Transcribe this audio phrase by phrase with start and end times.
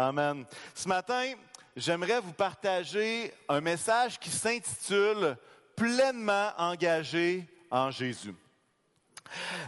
[0.00, 0.46] Amen.
[0.74, 1.34] Ce matin,
[1.76, 5.36] j'aimerais vous partager un message qui s'intitule
[5.76, 8.34] Pleinement engagé en Jésus.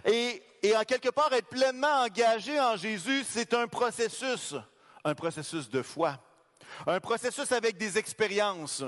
[0.07, 4.55] Et, et en quelque part, être pleinement engagé en Jésus, c'est un processus,
[5.05, 6.19] un processus de foi,
[6.87, 8.83] un processus avec des expériences,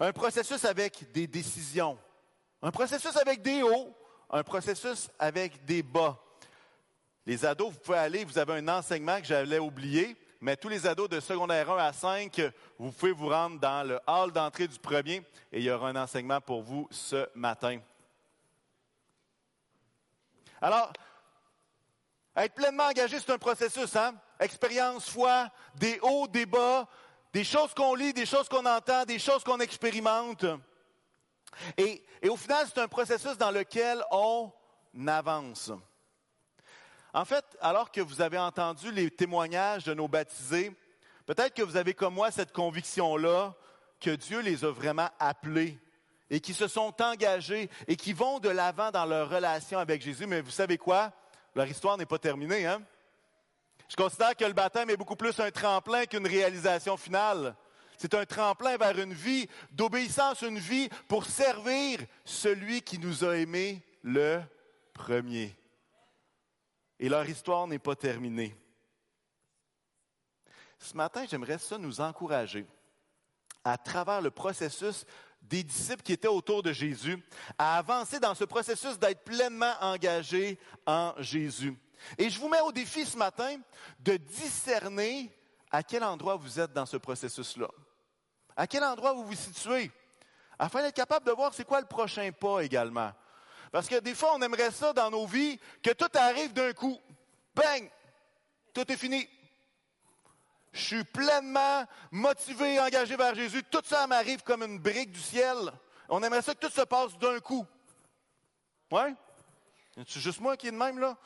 [0.00, 1.96] un processus avec des décisions,
[2.60, 3.96] un processus avec des hauts,
[4.30, 6.18] un processus avec des bas.
[7.24, 10.86] Les ados, vous pouvez aller, vous avez un enseignement que j'avais oublié, mais tous les
[10.86, 12.40] ados de secondaire 1 à 5,
[12.78, 15.16] vous pouvez vous rendre dans le hall d'entrée du premier
[15.52, 17.80] et il y aura un enseignement pour vous ce matin.
[20.60, 20.92] Alors,
[22.36, 24.14] être pleinement engagé, c'est un processus, hein?
[24.38, 26.86] Expérience, foi, des hauts, des bas,
[27.32, 30.46] des choses qu'on lit, des choses qu'on entend, des choses qu'on expérimente.
[31.76, 34.52] Et, et au final, c'est un processus dans lequel on
[35.06, 35.72] avance.
[37.18, 40.70] En fait, alors que vous avez entendu les témoignages de nos baptisés,
[41.26, 43.56] peut-être que vous avez comme moi cette conviction-là
[43.98, 45.76] que Dieu les a vraiment appelés
[46.30, 50.26] et qui se sont engagés et qui vont de l'avant dans leur relation avec Jésus.
[50.26, 51.12] Mais vous savez quoi?
[51.56, 52.80] Leur histoire n'est pas terminée, hein?
[53.88, 57.56] Je considère que le baptême est beaucoup plus un tremplin qu'une réalisation finale.
[57.96, 63.36] C'est un tremplin vers une vie d'obéissance, une vie pour servir celui qui nous a
[63.38, 64.40] aimés le
[64.94, 65.56] premier
[66.98, 68.54] et leur histoire n'est pas terminée.
[70.78, 72.66] Ce matin, j'aimerais ça nous encourager
[73.64, 75.04] à travers le processus
[75.42, 77.22] des disciples qui étaient autour de Jésus,
[77.56, 81.76] à avancer dans ce processus d'être pleinement engagés en Jésus.
[82.16, 83.58] Et je vous mets au défi ce matin
[84.00, 85.32] de discerner
[85.70, 87.68] à quel endroit vous êtes dans ce processus-là.
[88.56, 89.90] À quel endroit vous vous situez,
[90.58, 93.12] afin d'être capable de voir c'est quoi le prochain pas également.
[93.72, 96.98] Parce que des fois, on aimerait ça dans nos vies, que tout arrive d'un coup.
[97.54, 97.90] Bang!
[98.72, 99.28] Tout est fini.
[100.72, 103.62] Je suis pleinement motivé, engagé vers Jésus.
[103.64, 105.56] Tout ça m'arrive comme une brique du ciel.
[106.08, 107.66] On aimerait ça que tout se passe d'un coup.
[108.90, 109.14] Ouais?
[109.96, 111.16] C'est juste moi qui est de même, là?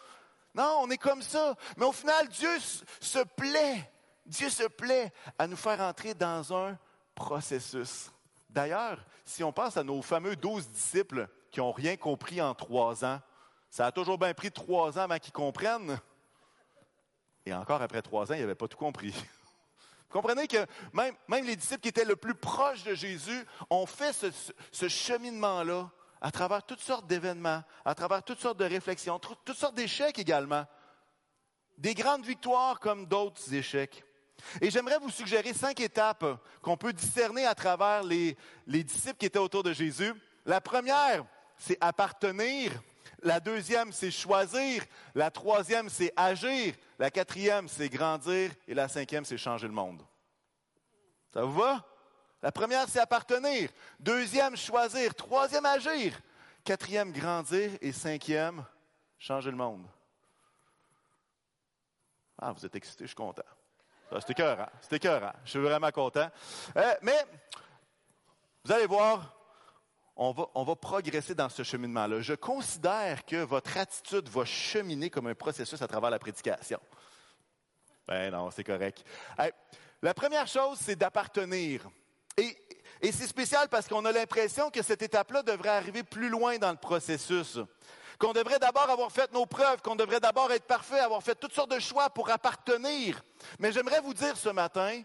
[0.55, 1.55] Non, on est comme ça.
[1.77, 2.51] Mais au final, Dieu
[3.01, 3.91] se plaît.
[4.25, 6.79] Dieu se plaît à nous faire entrer dans un
[7.15, 8.11] processus.
[8.49, 13.05] D'ailleurs, si on pense à nos fameux douze disciples, qui n'ont rien compris en trois
[13.05, 13.21] ans.
[13.71, 16.01] Ça a toujours bien pris trois ans avant qu'ils comprennent.
[17.47, 19.13] Et encore après trois ans, ils n'avaient pas tout compris.
[20.09, 23.87] Vous comprenez que même, même, les disciples qui étaient le plus proches de Jésus ont
[23.87, 24.27] fait ce,
[24.71, 29.75] ce cheminement-là à travers toutes sortes d'événements, à travers toutes sortes de réflexions, toutes sortes
[29.75, 30.67] d'échecs également.
[31.79, 34.05] Des grandes victoires comme d'autres échecs.
[34.61, 36.25] Et j'aimerais vous suggérer cinq étapes
[36.61, 38.37] qu'on peut discerner à travers les,
[38.67, 40.13] les disciples qui étaient autour de Jésus.
[40.45, 41.25] La première,
[41.63, 42.73] c'est appartenir.
[43.23, 44.85] La deuxième, c'est choisir.
[45.15, 46.75] La troisième, c'est agir.
[46.99, 48.51] La quatrième, c'est grandir.
[48.67, 50.03] Et la cinquième, c'est changer le monde.
[51.33, 51.87] Ça vous va?
[52.43, 53.71] La première, c'est appartenir.
[54.01, 55.15] Deuxième, choisir.
[55.15, 56.21] Troisième, agir.
[56.65, 57.71] Quatrième, grandir.
[57.81, 58.65] Et cinquième,
[59.17, 59.87] changer le monde.
[62.39, 63.43] Ah, vous êtes excité, je suis content.
[64.19, 66.29] C'était cœur, C'était cœur, Je suis vraiment content.
[66.77, 67.25] Euh, mais,
[68.65, 69.33] vous allez voir,
[70.17, 72.21] on va, on va progresser dans ce cheminement-là.
[72.21, 76.81] Je considère que votre attitude va cheminer comme un processus à travers la prédication.
[78.07, 79.05] Ben non, c'est correct.
[80.03, 81.89] la première chose, c'est d'appartenir.
[82.37, 82.57] Et,
[83.01, 86.71] et c'est spécial parce qu'on a l'impression que cette étape-là devrait arriver plus loin dans
[86.71, 87.59] le processus.
[88.19, 91.55] Qu'on devrait d'abord avoir fait nos preuves, qu'on devrait d'abord être parfait, avoir fait toutes
[91.55, 93.23] sortes de choix pour appartenir.
[93.59, 95.03] Mais j'aimerais vous dire ce matin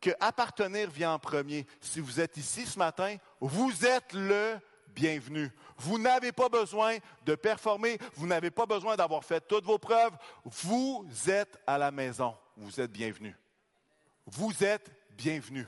[0.00, 1.66] que appartenir vient en premier.
[1.80, 4.58] Si vous êtes ici ce matin, vous êtes le
[4.94, 5.50] bienvenu.
[5.76, 10.16] Vous n'avez pas besoin de performer, vous n'avez pas besoin d'avoir fait toutes vos preuves.
[10.44, 12.36] Vous êtes à la maison.
[12.56, 13.36] Vous êtes bienvenu.
[14.26, 15.66] Vous êtes bienvenu.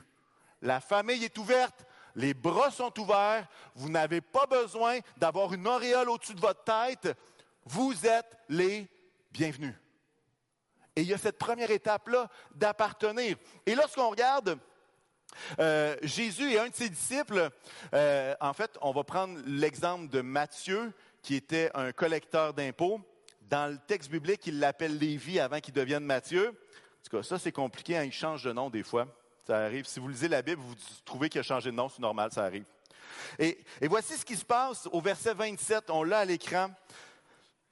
[0.61, 6.09] La famille est ouverte, les bras sont ouverts, vous n'avez pas besoin d'avoir une auréole
[6.09, 7.17] au-dessus de votre tête.
[7.65, 8.87] Vous êtes les
[9.31, 9.75] bienvenus.
[10.95, 13.37] Et il y a cette première étape-là d'appartenir.
[13.65, 14.59] Et lorsqu'on regarde
[15.59, 17.49] euh, Jésus et un de ses disciples,
[17.93, 23.01] euh, en fait, on va prendre l'exemple de Matthieu, qui était un collecteur d'impôts.
[23.41, 26.49] Dans le texte biblique, il l'appelle Lévi avant qu'il devienne Matthieu.
[26.49, 29.07] En tout cas, ça, c'est compliqué, hein, il change de nom des fois.
[29.45, 29.85] Ça arrive.
[29.85, 32.45] Si vous lisez la Bible, vous trouvez qu'il a changé de nom, c'est normal, ça
[32.45, 32.65] arrive.
[33.39, 36.69] Et, et voici ce qui se passe au verset 27, on l'a à l'écran.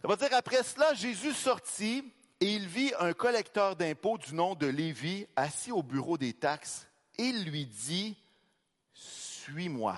[0.01, 4.55] Ça va dire, après cela, Jésus sortit et il vit un collecteur d'impôts du nom
[4.55, 6.88] de Lévi assis au bureau des taxes.
[7.19, 8.17] Et il lui dit,
[8.93, 9.95] Suis-moi.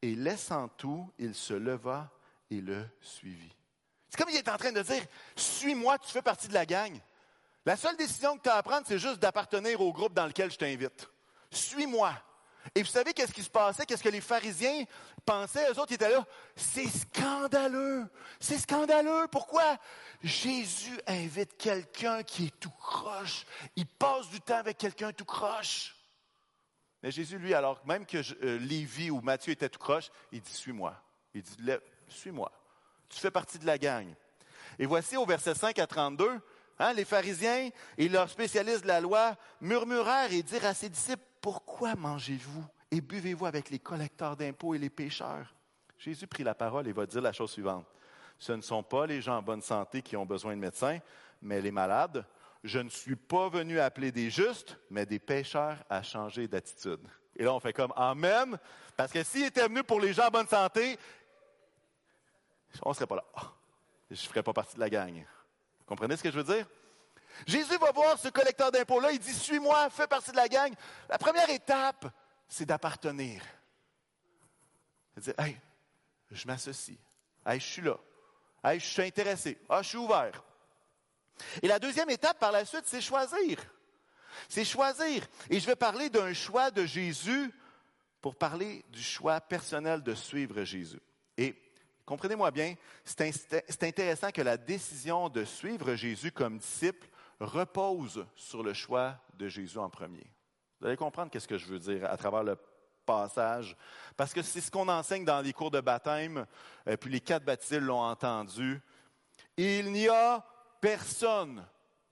[0.00, 2.10] Et laissant tout, il se leva
[2.50, 3.54] et le suivit.
[4.08, 5.02] C'est comme il est en train de dire,
[5.34, 6.96] Suis-moi, tu fais partie de la gang.
[7.66, 10.50] La seule décision que tu as à prendre, c'est juste d'appartenir au groupe dans lequel
[10.50, 11.08] je t'invite.
[11.50, 12.14] Suis-moi.
[12.74, 13.84] Et vous savez qu'est-ce qui se passait?
[13.84, 14.84] Qu'est-ce que les pharisiens
[15.24, 15.70] pensaient?
[15.70, 16.24] Eux autres, ils étaient là.
[16.56, 18.06] C'est scandaleux.
[18.40, 19.26] C'est scandaleux.
[19.30, 19.78] Pourquoi?
[20.22, 23.44] Jésus invite quelqu'un qui est tout croche.
[23.76, 25.96] Il passe du temps avec quelqu'un tout croche.
[27.02, 30.52] Mais Jésus, lui, alors même que euh, Lévi ou Matthieu était tout croche, il dit,
[30.52, 30.94] suis-moi.
[31.34, 31.56] Il dit,
[32.08, 32.52] suis-moi.
[33.08, 34.06] Tu fais partie de la gang.
[34.78, 36.40] Et voici au verset 5 à 32,
[36.78, 41.24] hein, les pharisiens et leurs spécialistes de la loi murmurèrent et dirent à ses disciples,
[41.42, 45.52] pourquoi mangez-vous et buvez-vous avec les collecteurs d'impôts et les pécheurs?
[45.98, 47.84] Jésus prit la parole et va dire la chose suivante.
[48.38, 50.98] Ce ne sont pas les gens en bonne santé qui ont besoin de médecins,
[51.42, 52.24] mais les malades.
[52.64, 57.00] Je ne suis pas venu appeler des justes, mais des pécheurs à changer d'attitude.
[57.34, 58.56] Et là, on fait comme Amen,
[58.96, 60.96] parce que s'il était venu pour les gens en bonne santé,
[62.82, 63.24] on ne serait pas là.
[64.10, 65.14] Je ne ferais pas partie de la gang.
[65.14, 66.66] Vous comprenez ce que je veux dire?
[67.46, 70.72] Jésus va voir ce collecteur d'impôts-là, il dit, suis-moi, fais partie de la gang.
[71.08, 72.06] La première étape,
[72.48, 73.42] c'est d'appartenir.
[75.16, 75.58] Dit, hey,
[76.30, 76.98] je m'associe.
[77.44, 77.96] Hey, je suis là.
[78.64, 79.58] Hey, je suis intéressé.
[79.68, 80.42] Ah, je suis ouvert.
[81.60, 83.58] Et la deuxième étape par la suite, c'est choisir.
[84.48, 85.26] C'est choisir.
[85.50, 87.52] Et je vais parler d'un choix de Jésus
[88.20, 91.00] pour parler du choix personnel de suivre Jésus.
[91.36, 91.60] Et
[92.06, 92.74] comprenez-moi bien,
[93.04, 97.08] c'est intéressant que la décision de suivre Jésus comme disciple
[97.44, 100.26] repose sur le choix de Jésus en premier.
[100.80, 102.56] Vous allez comprendre qu'est-ce que je veux dire à travers le
[103.04, 103.76] passage,
[104.16, 106.46] parce que c'est ce qu'on enseigne dans les cours de baptême,
[106.86, 108.80] et euh, puis les quatre baptisés l'ont entendu.
[109.56, 110.44] Il n'y a
[110.80, 111.66] personne,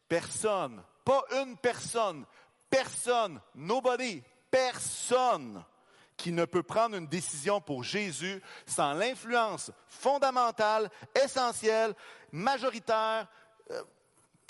[0.09, 2.25] personne, pas une personne,
[2.69, 5.65] personne, nobody, personne
[6.17, 11.94] qui ne peut prendre une décision pour Jésus sans l'influence fondamentale, essentielle,
[12.31, 13.27] majoritaire,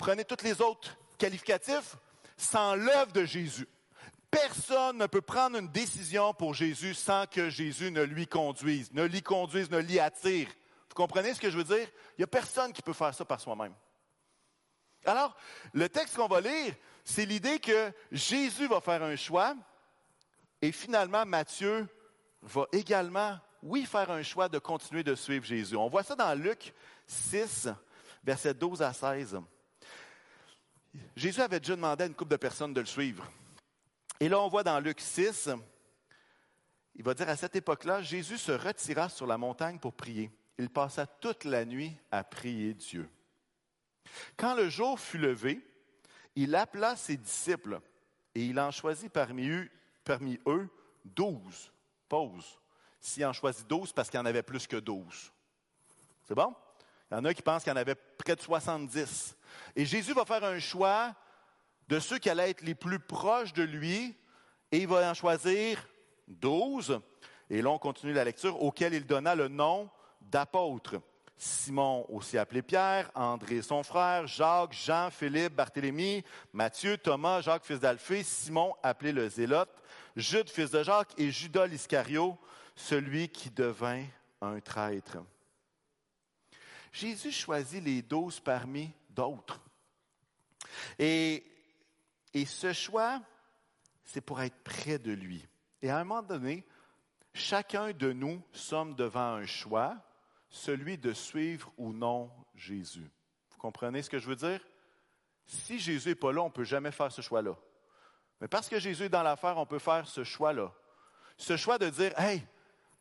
[0.01, 1.95] prenez tous les autres qualificatifs,
[2.35, 3.67] sans l'œuvre de Jésus.
[4.31, 9.03] Personne ne peut prendre une décision pour Jésus sans que Jésus ne lui conduise, ne
[9.03, 10.47] l'y conduise, ne l'y attire.
[10.89, 11.87] Vous comprenez ce que je veux dire?
[12.17, 13.73] Il n'y a personne qui peut faire ça par soi-même.
[15.05, 15.35] Alors,
[15.73, 16.73] le texte qu'on va lire,
[17.03, 19.55] c'est l'idée que Jésus va faire un choix
[20.63, 21.87] et finalement Matthieu
[22.41, 25.75] va également, oui, faire un choix de continuer de suivre Jésus.
[25.75, 26.73] On voit ça dans Luc
[27.05, 27.69] 6,
[28.23, 29.39] versets 12 à 16.
[31.15, 33.29] Jésus avait déjà demandé à une couple de personnes de le suivre.
[34.19, 35.49] Et là, on voit dans Luc 6,
[36.95, 40.31] il va dire à cette époque-là, Jésus se retira sur la montagne pour prier.
[40.57, 43.09] Il passa toute la nuit à prier Dieu.
[44.37, 45.61] Quand le jour fut levé,
[46.35, 47.79] il appela ses disciples
[48.35, 50.69] et il en choisit parmi eux,
[51.05, 51.71] douze.
[52.07, 52.59] Pause.
[52.99, 55.31] S'il en choisit douze, parce qu'il y en avait plus que douze.
[56.27, 56.53] C'est bon?
[57.09, 59.35] Il y en a qui pensent qu'il y en avait près de 70.
[59.75, 61.15] Et Jésus va faire un choix
[61.87, 64.15] de ceux qui allaient être les plus proches de lui,
[64.71, 65.85] et il va en choisir
[66.27, 66.99] douze.
[67.49, 69.89] Et là, on continue la lecture, auquel il donna le nom
[70.21, 71.01] d'apôtres.
[71.37, 76.23] Simon, aussi appelé Pierre, André son frère, Jacques, Jean, Philippe, Barthélemy,
[76.53, 79.81] Matthieu, Thomas, Jacques fils d'Alphée, Simon appelé le Zélote,
[80.15, 82.37] Jude fils de Jacques et Judas l'Iscario,
[82.75, 84.05] celui qui devint
[84.39, 85.17] un traître.
[86.91, 89.61] Jésus choisit les douze parmi d'autres.
[90.99, 91.43] Et,
[92.33, 93.21] et ce choix,
[94.03, 95.47] c'est pour être près de lui.
[95.81, 96.65] Et à un moment donné,
[97.33, 99.97] chacun de nous sommes devant un choix,
[100.49, 103.09] celui de suivre ou non Jésus.
[103.51, 104.61] Vous comprenez ce que je veux dire?
[105.45, 107.55] Si Jésus n'est pas là, on ne peut jamais faire ce choix-là.
[108.39, 110.73] Mais parce que Jésus est dans l'affaire, on peut faire ce choix-là.
[111.37, 112.43] Ce choix de dire, Hey,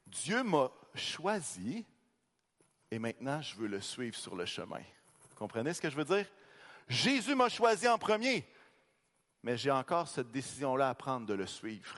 [0.07, 1.87] Dieu m'a choisi
[2.91, 4.83] et maintenant je veux le suivre sur le chemin.
[5.41, 6.27] Comprenez ce que je veux dire?
[6.87, 8.47] Jésus m'a choisi en premier,
[9.43, 11.97] mais j'ai encore cette décision-là à prendre de le suivre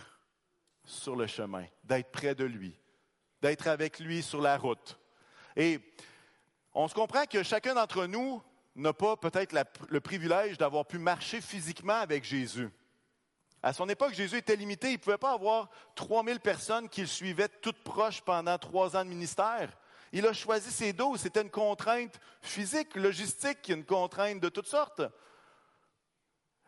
[0.85, 2.73] sur le chemin, d'être près de lui,
[3.41, 4.97] d'être avec lui sur la route.
[5.57, 5.81] Et
[6.73, 8.41] on se comprend que chacun d'entre nous
[8.77, 9.57] n'a pas peut-être
[9.89, 12.71] le privilège d'avoir pu marcher physiquement avec Jésus.
[13.61, 14.91] À son époque, Jésus était limité.
[14.91, 19.05] Il ne pouvait pas avoir 3000 personnes qui le suivaient toutes proches pendant trois ans
[19.05, 19.77] de ministère.
[20.13, 21.17] Il a choisi ses dos.
[21.17, 25.03] C'était une contrainte physique, logistique, une contrainte de toutes sortes.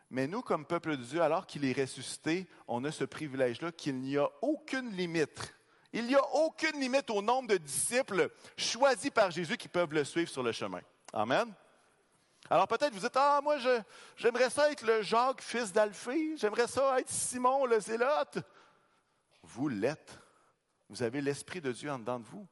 [0.09, 3.99] Mais nous, comme peuple de Dieu, alors qu'il est ressuscité, on a ce privilège-là qu'il
[3.99, 5.53] n'y a aucune limite.
[5.93, 10.03] Il n'y a aucune limite au nombre de disciples choisis par Jésus qui peuvent le
[10.03, 10.81] suivre sur le chemin.
[11.13, 11.53] Amen.
[12.49, 13.57] Alors peut-être vous êtes, ah, moi,
[14.17, 16.35] j'aimerais ça être le Jacques, fils d'Alphée.
[16.37, 18.39] J'aimerais ça être Simon, le zélote.
[19.41, 20.19] Vous l'êtes.
[20.89, 22.47] Vous avez l'Esprit de Dieu en dedans de vous.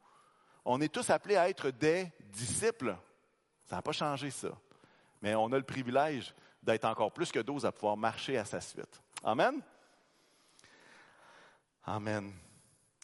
[0.65, 2.95] On est tous appelés à être des disciples.
[3.65, 4.49] Ça n'a pas changé ça.
[5.21, 8.61] Mais on a le privilège d'être encore plus que 12 à pouvoir marcher à sa
[8.61, 9.01] suite.
[9.23, 9.61] Amen?
[11.85, 12.31] Amen.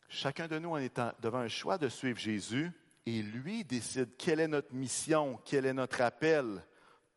[0.08, 2.72] Chacun de nous en est devant un choix de suivre Jésus
[3.06, 6.64] et lui décide quelle est notre mission, quel est notre appel.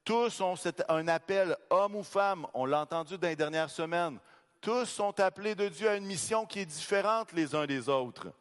[0.04, 0.54] Tous ont
[0.88, 4.18] un appel, homme ou femme, on l'a entendu dans les dernières semaines.
[4.60, 8.32] Tous sont appelés de Dieu à une mission qui est différente les uns des autres.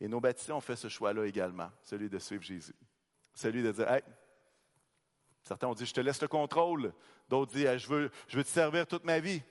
[0.00, 2.74] Et nos baptisés ont fait ce choix-là également, celui de suivre Jésus.
[3.34, 4.02] Celui de dire, hey,
[5.42, 6.92] certains ont dit, je te laisse le contrôle.
[7.28, 9.42] D'autres disent, je, veux, je veux te servir toute ma vie.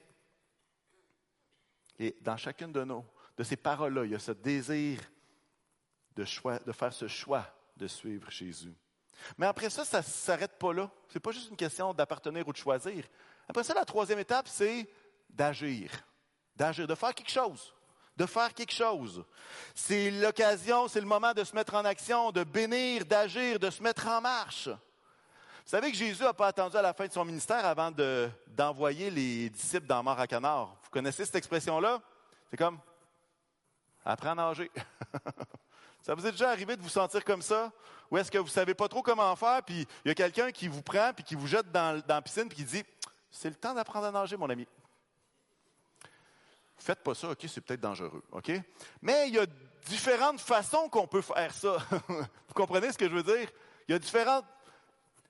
[1.99, 3.05] Et dans chacune de nos,
[3.37, 4.99] de ces paroles-là, il y a ce désir
[6.15, 7.45] de, choix, de faire ce choix
[7.77, 8.73] de suivre Jésus.
[9.37, 10.89] Mais après ça, ça ne s'arrête pas là.
[11.09, 13.05] Ce n'est pas juste une question d'appartenir ou de choisir.
[13.47, 14.89] Après ça, la troisième étape, c'est
[15.29, 15.91] d'agir.
[16.55, 17.73] D'agir, de faire quelque chose.
[18.19, 19.23] De faire quelque chose.
[19.73, 23.81] C'est l'occasion, c'est le moment de se mettre en action, de bénir, d'agir, de se
[23.81, 24.67] mettre en marche.
[24.67, 27.91] Vous savez que Jésus n'a pas attendu à la fin de son ministère avant
[28.47, 30.75] d'envoyer les disciples dans Mort à Canard.
[30.83, 32.01] Vous connaissez cette expression-là?
[32.49, 32.77] C'est comme
[34.03, 34.69] apprendre à nager.
[36.01, 37.71] ça vous est déjà arrivé de vous sentir comme ça?
[38.11, 40.51] Ou est-ce que vous ne savez pas trop comment faire, puis il y a quelqu'un
[40.51, 42.83] qui vous prend, puis qui vous jette dans, dans la piscine, puis qui dit
[43.31, 44.67] C'est le temps d'apprendre à nager, mon ami.
[46.79, 48.51] Faites pas ça, OK, c'est peut-être dangereux, OK?
[49.01, 49.45] Mais il y a
[49.85, 51.77] différentes façons qu'on peut faire ça.
[52.07, 53.49] vous comprenez ce que je veux dire?
[53.87, 54.45] Il y a différentes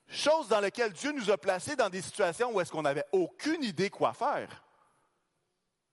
[0.08, 3.62] choses dans lesquelles Dieu nous a placés dans des situations où est-ce qu'on n'avait aucune
[3.64, 4.62] idée quoi faire.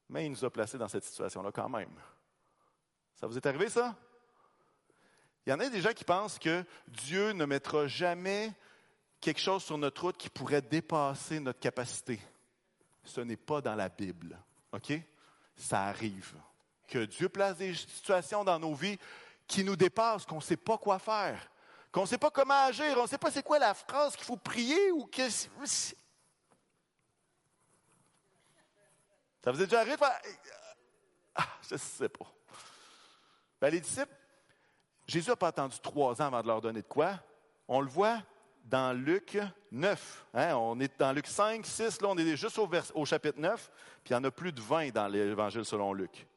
[0.10, 1.92] Mais il nous a placés dans cette situation-là quand même.
[3.16, 3.96] Ça vous est arrivé, ça?
[5.46, 8.54] Il y en a des gens qui pensent que Dieu ne mettra jamais
[9.20, 12.20] quelque chose sur notre route qui pourrait dépasser notre capacité.
[13.04, 14.38] Ce n'est pas dans la Bible.
[14.72, 14.94] OK?
[15.58, 16.34] Ça arrive.
[16.88, 18.98] Que Dieu place des situations dans nos vies
[19.48, 21.50] qui nous dépassent, qu'on ne sait pas quoi faire
[21.92, 24.26] qu'on ne sait pas comment agir, on ne sait pas c'est quoi la phrase qu'il
[24.26, 25.28] faut prier ou que.
[25.30, 25.52] Ça
[29.46, 29.96] vous est déjà arrivé?
[31.34, 32.32] Ah, je ne sais pas.
[33.60, 34.14] Ben, les disciples,
[35.08, 37.20] Jésus n'a pas attendu trois ans avant de leur donner de quoi?
[37.68, 38.22] On le voit
[38.70, 39.38] dans Luc
[39.72, 40.26] 9.
[40.34, 40.56] Hein.
[40.56, 42.60] On est dans Luc 5, 6, là, on est juste
[42.94, 43.72] au, chapitre 9,
[44.04, 46.28] puis il y en a plus de 20 dans l'Évangile selon Luc.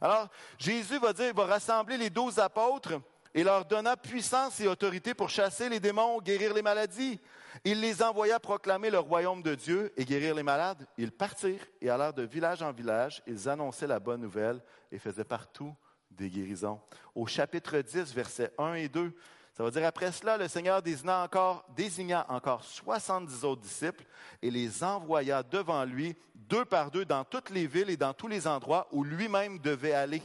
[0.00, 3.00] Alors, Jésus va dire, il va rassembler les douze apôtres,
[3.34, 7.20] et leur donna puissance et autorité pour chasser les démons, guérir les maladies.
[7.64, 10.86] Il les envoya proclamer le royaume de Dieu et guérir les malades.
[10.96, 13.22] Ils partirent et allèrent de village en village.
[13.26, 14.60] Ils annonçaient la bonne nouvelle
[14.90, 15.74] et faisaient partout
[16.10, 16.80] des guérisons.
[17.14, 19.12] Au chapitre 10, versets 1 et 2,
[19.58, 24.04] ça veut dire après cela, le Seigneur désigna encore, désigna encore 70 autres disciples
[24.40, 28.28] et les envoya devant lui, deux par deux, dans toutes les villes et dans tous
[28.28, 30.22] les endroits où lui-même devait aller.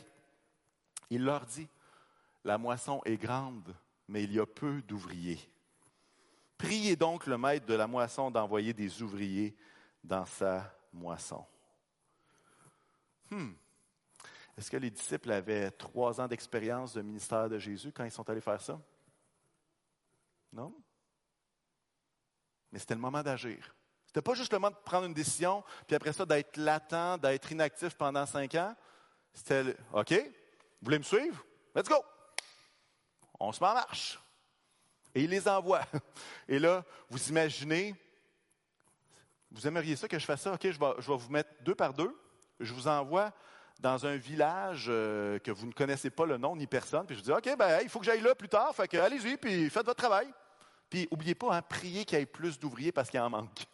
[1.10, 1.68] Il leur dit,
[2.44, 3.74] la moisson est grande,
[4.08, 5.40] mais il y a peu d'ouvriers.
[6.56, 9.58] Priez donc le maître de la moisson d'envoyer des ouvriers
[10.04, 11.44] dans sa moisson.
[13.32, 13.54] Hmm.
[14.56, 18.30] Est-ce que les disciples avaient trois ans d'expérience de ministère de Jésus quand ils sont
[18.30, 18.80] allés faire ça?
[20.54, 20.74] Non?
[22.72, 23.76] Mais c'était le moment d'agir.
[24.06, 27.52] C'était pas juste le moment de prendre une décision, puis après ça, d'être latent, d'être
[27.52, 28.76] inactif pendant cinq ans.
[29.34, 31.44] C'était, OK, vous voulez me suivre?
[31.76, 31.96] Let's go!
[33.40, 34.20] on se met en marche.
[35.14, 35.82] Et il les envoie.
[36.48, 37.96] Et là, vous imaginez,
[39.52, 40.54] vous aimeriez ça que je fasse ça?
[40.54, 42.16] OK, je vais, vous mettre deux par deux.
[42.60, 43.32] Je vous envoie
[43.80, 47.06] dans un village euh, que vous ne connaissez pas le nom ni personne.
[47.06, 48.74] Puis je vous dis, OK, ben, il faut que j'aille là plus tard.
[48.74, 50.32] Fait que allez-y, puis faites votre travail.
[50.94, 53.66] Puis n'oubliez pas, hein, priez qu'il y ait plus d'ouvriers parce qu'il en manque.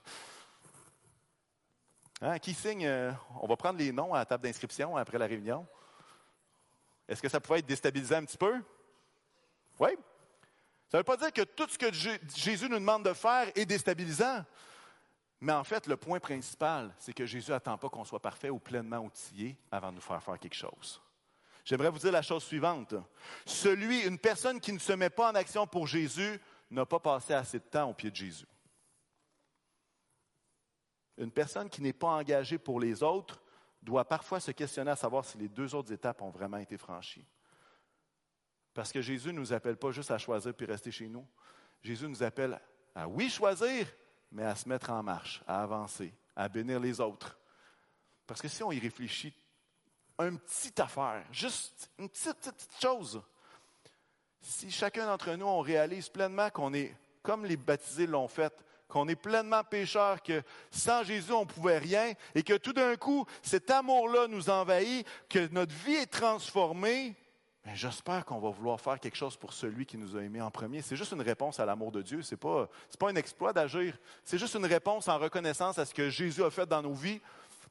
[2.22, 2.86] Hein, qui signe?
[2.86, 3.12] Euh,
[3.42, 5.68] on va prendre les noms à la table d'inscription après la réunion.
[7.10, 8.62] Est-ce que ça pouvait être déstabilisant un petit peu?
[9.80, 9.90] Oui.
[10.88, 13.66] Ça ne veut pas dire que tout ce que Jésus nous demande de faire est
[13.66, 14.46] déstabilisant.
[15.42, 18.60] Mais en fait, le point principal, c'est que Jésus n'attend pas qu'on soit parfait ou
[18.60, 21.02] pleinement outillé avant de nous faire faire quelque chose.
[21.66, 22.96] J'aimerais vous dire la chose suivante.
[23.46, 27.34] Celui, une personne qui ne se met pas en action pour Jésus, n'a pas passé
[27.34, 28.46] assez de temps au pied de Jésus.
[31.18, 33.42] Une personne qui n'est pas engagée pour les autres
[33.82, 37.26] doit parfois se questionner à savoir si les deux autres étapes ont vraiment été franchies.
[38.74, 41.28] Parce que Jésus ne nous appelle pas juste à choisir puis rester chez nous.
[41.82, 42.60] Jésus nous appelle
[42.96, 43.88] à, oui, choisir,
[44.32, 47.38] mais à se mettre en marche, à avancer, à bénir les autres.
[48.26, 49.34] Parce que si on y réfléchit,
[50.20, 53.22] une petite affaire, juste une petite, petite chose,
[54.41, 58.53] si chacun d'entre nous, on réalise pleinement qu'on est, comme les baptisés l'ont fait,
[58.88, 60.41] qu'on est pleinement pécheur, que
[60.72, 65.05] sans Jésus, on ne pouvait rien, et que tout d'un coup, cet amour-là nous envahit,
[65.29, 67.15] que notre vie est transformée,
[67.65, 70.50] Mais j'espère qu'on va vouloir faire quelque chose pour celui qui nous a aimés en
[70.50, 70.81] premier.
[70.81, 72.22] C'est juste une réponse à l'amour de Dieu.
[72.22, 73.98] Ce n'est pas, pas un exploit d'agir.
[74.24, 77.22] C'est juste une réponse en reconnaissance à ce que Jésus a fait dans nos vies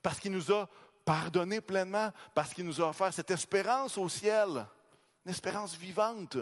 [0.03, 0.69] parce qu'il nous a
[1.05, 4.67] pardonné pleinement, parce qu'il nous a offert cette espérance au ciel,
[5.25, 6.37] une espérance vivante.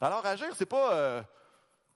[0.00, 0.94] Alors agir, c'est pas...
[0.94, 1.22] Euh,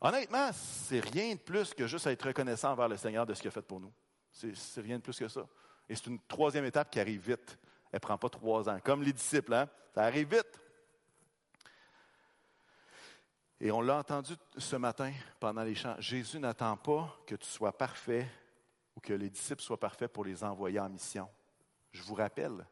[0.00, 3.48] honnêtement, c'est rien de plus que juste être reconnaissant envers le Seigneur de ce qu'il
[3.48, 3.92] a fait pour nous.
[4.30, 5.46] C'est rien de plus que ça.
[5.88, 7.58] Et c'est une troisième étape qui arrive vite.
[7.90, 8.78] Elle ne prend pas trois ans.
[8.84, 9.68] Comme les disciples, hein?
[9.94, 10.60] ça arrive vite.
[13.60, 15.96] Et on l'a entendu ce matin pendant les chants.
[15.98, 18.28] Jésus n'attend pas que tu sois parfait
[18.94, 21.28] ou que les disciples soient parfaits pour les envoyer en mission.
[21.90, 22.64] Je vous rappelle,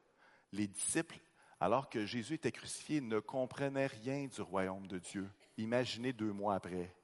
[0.53, 1.19] les disciples,
[1.61, 5.29] alors que Jésus était crucifié, ne comprenaient rien du royaume de Dieu.
[5.57, 6.95] Imaginez deux mois après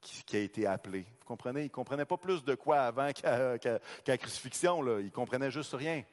[0.00, 1.06] qui, a été appelé.
[1.20, 1.60] Vous comprenez?
[1.60, 4.82] Ils ne comprenaient pas plus de quoi avant qu'à la crucifixion.
[4.82, 5.00] Là.
[5.00, 6.04] Ils ne comprenaient juste rien.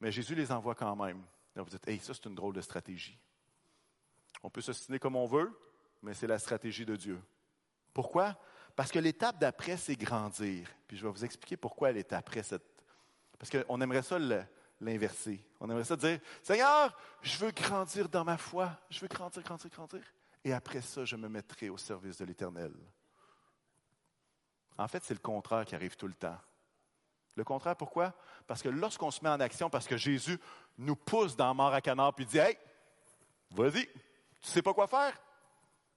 [0.00, 1.22] Mais Jésus les envoie quand même.
[1.54, 3.18] Là, vous dites, hey, ça, c'est une drôle de stratégie.
[4.42, 5.58] On peut s'ostiner comme on veut,
[6.02, 7.20] mais c'est la stratégie de Dieu.
[7.94, 8.36] Pourquoi?
[8.76, 10.68] Parce que l'étape d'après, c'est grandir.
[10.86, 12.64] Puis je vais vous expliquer pourquoi est après cette.
[13.38, 14.18] Parce qu'on aimerait ça
[14.80, 15.44] l'inverser.
[15.60, 18.70] On aimerait ça dire Seigneur, je veux grandir dans ma foi.
[18.90, 20.02] Je veux grandir, grandir, grandir
[20.44, 22.72] et après ça, je me mettrai au service de l'Éternel.
[24.76, 26.38] En fait, c'est le contraire qui arrive tout le temps.
[27.36, 28.12] Le contraire, pourquoi?
[28.46, 30.38] Parce que lorsqu'on se met en action, parce que Jésus
[30.76, 32.58] nous pousse dans mort à canard, puis dit Hey,
[33.50, 33.86] vas-y,
[34.40, 35.18] tu sais pas quoi faire?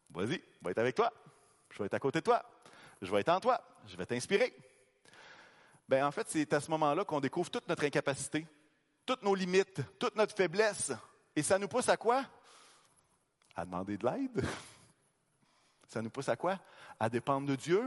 [0.09, 1.11] Vas-y, je vais être avec toi.
[1.69, 2.43] Je vais être à côté de toi.
[3.01, 3.61] Je vais être en toi.
[3.85, 4.55] Je vais t'inspirer.
[5.87, 8.47] Ben, en fait, c'est à ce moment-là qu'on découvre toute notre incapacité,
[9.07, 10.91] toutes nos limites, toute notre faiblesse.
[11.35, 12.23] Et ça nous pousse à quoi?
[13.57, 14.45] à demander de l'aide.
[15.89, 16.59] Ça nous pousse à quoi?
[16.99, 17.83] À dépendre de Dieu.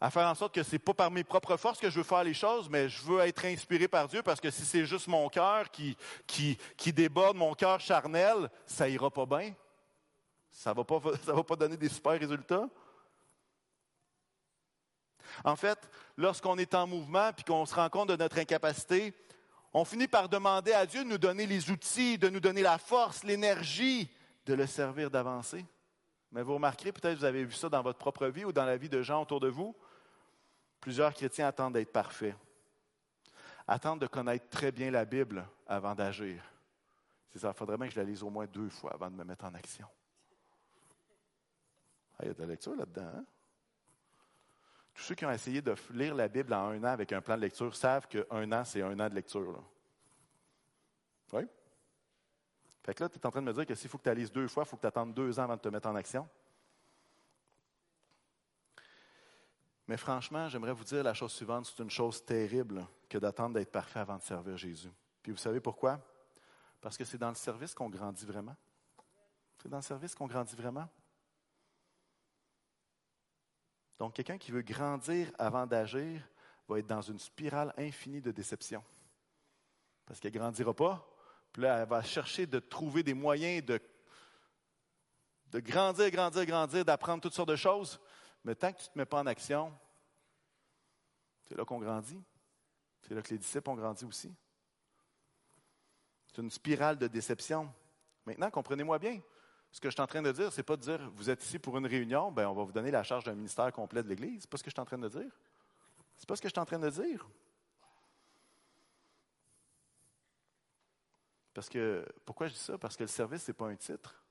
[0.00, 2.04] À faire en sorte que ce n'est pas par mes propres forces que je veux
[2.04, 5.06] faire les choses, mais je veux être inspiré par Dieu parce que si c'est juste
[5.06, 5.96] mon cœur qui,
[6.92, 9.54] déborde, mon cœur charnel, ça ira pas bien.
[10.50, 12.68] Ça ne va, pas, va pas donner des super résultats.
[15.42, 15.78] En fait,
[16.18, 19.14] lorsqu'on est en mouvement puis qu'on se rend compte de notre incapacité,
[19.74, 22.78] on finit par demander à Dieu de nous donner les outils, de nous donner la
[22.78, 24.08] force, l'énergie
[24.46, 25.66] de le servir d'avancer.
[26.30, 28.76] Mais vous remarquerez, peut-être vous avez vu ça dans votre propre vie ou dans la
[28.76, 29.74] vie de gens autour de vous,
[30.80, 32.36] plusieurs chrétiens attendent d'être parfaits,
[33.66, 36.44] attendent de connaître très bien la Bible avant d'agir.
[37.30, 39.16] C'est ça, il faudrait bien que je la lise au moins deux fois avant de
[39.16, 39.88] me mettre en action.
[42.16, 43.10] Ah, il y a de la lecture là-dedans.
[43.12, 43.24] Hein?
[44.94, 47.36] Tous ceux qui ont essayé de lire la Bible en un an avec un plan
[47.36, 49.62] de lecture savent qu'un an, c'est un an de lecture.
[51.32, 51.42] Oui?
[52.84, 54.14] Fait que là, tu es en train de me dire que s'il faut que tu
[54.14, 55.96] lises deux fois, il faut que tu attendes deux ans avant de te mettre en
[55.96, 56.28] action.
[59.86, 63.72] Mais franchement, j'aimerais vous dire la chose suivante, c'est une chose terrible que d'attendre d'être
[63.72, 64.90] parfait avant de servir Jésus.
[65.22, 66.00] Puis vous savez pourquoi?
[66.80, 68.56] Parce que c'est dans le service qu'on grandit vraiment.
[69.62, 70.88] C'est dans le service qu'on grandit vraiment.
[73.98, 76.20] Donc, quelqu'un qui veut grandir avant d'agir
[76.68, 78.82] va être dans une spirale infinie de déception.
[80.06, 81.06] Parce qu'il ne grandira pas,
[81.52, 83.80] puis là, elle va chercher de trouver des moyens de,
[85.52, 88.00] de grandir, grandir, grandir, d'apprendre toutes sortes de choses.
[88.44, 89.72] Mais tant que tu ne te mets pas en action,
[91.44, 92.22] c'est là qu'on grandit.
[93.02, 94.34] C'est là que les disciples ont grandi aussi.
[96.26, 97.72] C'est une spirale de déception.
[98.26, 99.20] Maintenant, comprenez-moi bien.
[99.74, 101.42] Ce que je suis en train de dire, ce n'est pas de dire vous êtes
[101.44, 104.08] ici pour une réunion, ben on va vous donner la charge d'un ministère complet de
[104.08, 104.42] l'Église.
[104.42, 105.32] Ce n'est pas ce que je suis en train de dire.
[106.14, 107.28] Ce n'est pas ce que je suis en train de dire.
[111.52, 112.78] Parce que, pourquoi je dis ça?
[112.78, 114.22] Parce que le service, ce n'est pas un titre.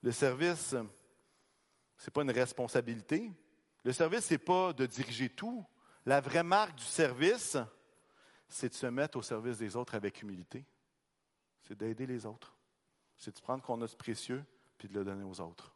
[0.00, 3.32] Le service, ce n'est pas une responsabilité.
[3.82, 5.66] Le service, ce n'est pas de diriger tout.
[6.06, 7.56] La vraie marque du service,
[8.48, 10.64] c'est de se mettre au service des autres avec humilité.
[11.62, 12.54] C'est d'aider les autres.
[13.22, 14.44] C'est de prendre qu'on a de précieux,
[14.76, 15.72] puis de le donner aux autres.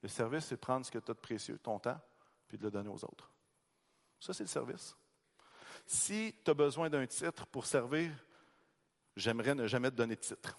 [0.00, 2.00] Le service, c'est prendre ce que tu as de précieux, ton temps,
[2.48, 3.30] puis de le donner aux autres.
[4.18, 4.96] Ça, c'est le service.
[5.84, 8.10] Si tu as besoin d'un titre pour servir,
[9.14, 10.56] j'aimerais ne jamais te donner de titre.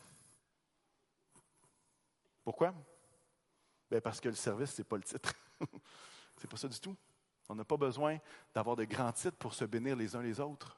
[2.43, 2.75] Pourquoi?
[3.89, 5.33] Bien parce que le service, ce n'est pas le titre.
[6.37, 6.95] Ce n'est pas ça du tout.
[7.49, 8.19] On n'a pas besoin
[8.53, 10.77] d'avoir de grands titres pour se bénir les uns les autres.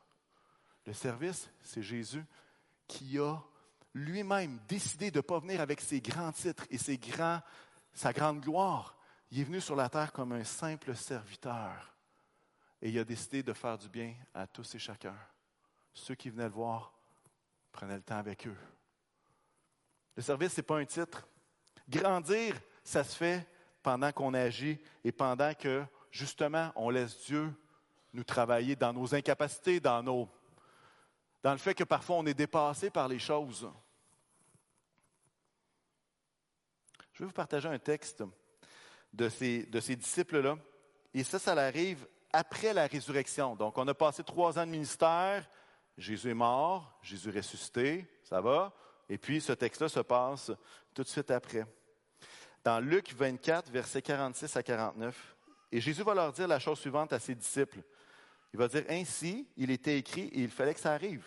[0.86, 2.26] Le service, c'est Jésus
[2.88, 3.38] qui a
[3.94, 7.42] lui-même décidé de ne pas venir avec ses grands titres et ses grands,
[7.94, 8.98] sa grande gloire.
[9.32, 11.94] Il est venu sur la terre comme un simple serviteur.
[12.82, 15.16] Et il a décidé de faire du bien à tous et chacun.
[15.94, 16.94] Ceux qui venaient le voir
[17.72, 18.58] Prenez le temps avec eux.
[20.16, 21.28] Le service, ce n'est pas un titre.
[21.88, 23.48] Grandir, ça se fait
[23.82, 27.54] pendant qu'on agit et pendant que, justement, on laisse Dieu
[28.14, 30.30] nous travailler dans nos incapacités, dans nos,
[31.44, 33.70] dans le fait que parfois on est dépassé par les choses.
[37.14, 38.24] Je vais vous partager un texte
[39.14, 40.58] de ces, disciples-là.
[41.14, 43.56] Et ça, ça arrive après la résurrection.
[43.56, 45.48] Donc, on a passé trois ans de ministère.
[45.98, 48.74] Jésus est mort, Jésus est ressuscité, ça va.
[49.10, 50.52] Et puis, ce texte-là se passe
[50.94, 51.66] tout de suite après.
[52.64, 55.36] Dans Luc 24, versets 46 à 49,
[55.72, 57.82] et Jésus va leur dire la chose suivante à ses disciples.
[58.54, 61.26] Il va dire, Ainsi, il était écrit, et il fallait que ça arrive,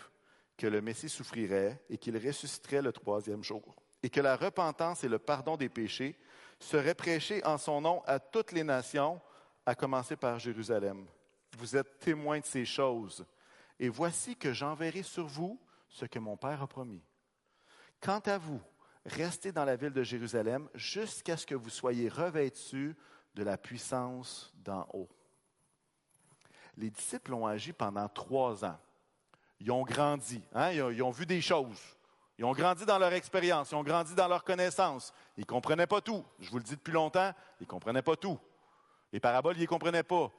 [0.56, 5.08] que le Messie souffrirait et qu'il ressusciterait le troisième jour, et que la repentance et
[5.08, 6.16] le pardon des péchés
[6.58, 9.20] seraient prêchés en son nom à toutes les nations,
[9.66, 11.06] à commencer par Jérusalem.
[11.56, 13.24] Vous êtes témoins de ces choses.
[13.78, 15.58] Et voici que j'enverrai sur vous
[15.88, 17.02] ce que mon Père a promis.
[18.00, 18.60] Quant à vous,
[19.06, 22.94] restez dans la ville de Jérusalem jusqu'à ce que vous soyez revêtus
[23.34, 25.08] de la puissance d'en haut.
[26.76, 28.78] Les disciples ont agi pendant trois ans.
[29.60, 30.70] Ils ont grandi, hein?
[30.72, 31.80] ils, ont, vu des choses.
[32.38, 35.14] Ils ont grandi dans leur expérience, ils ont grandi dans leur connaissance.
[35.36, 36.24] Ils ne comprenaient pas tout.
[36.40, 38.38] Je vous le dis depuis longtemps, ils ne comprenaient pas tout.
[39.12, 40.30] Les paraboles, ils ne comprenaient pas.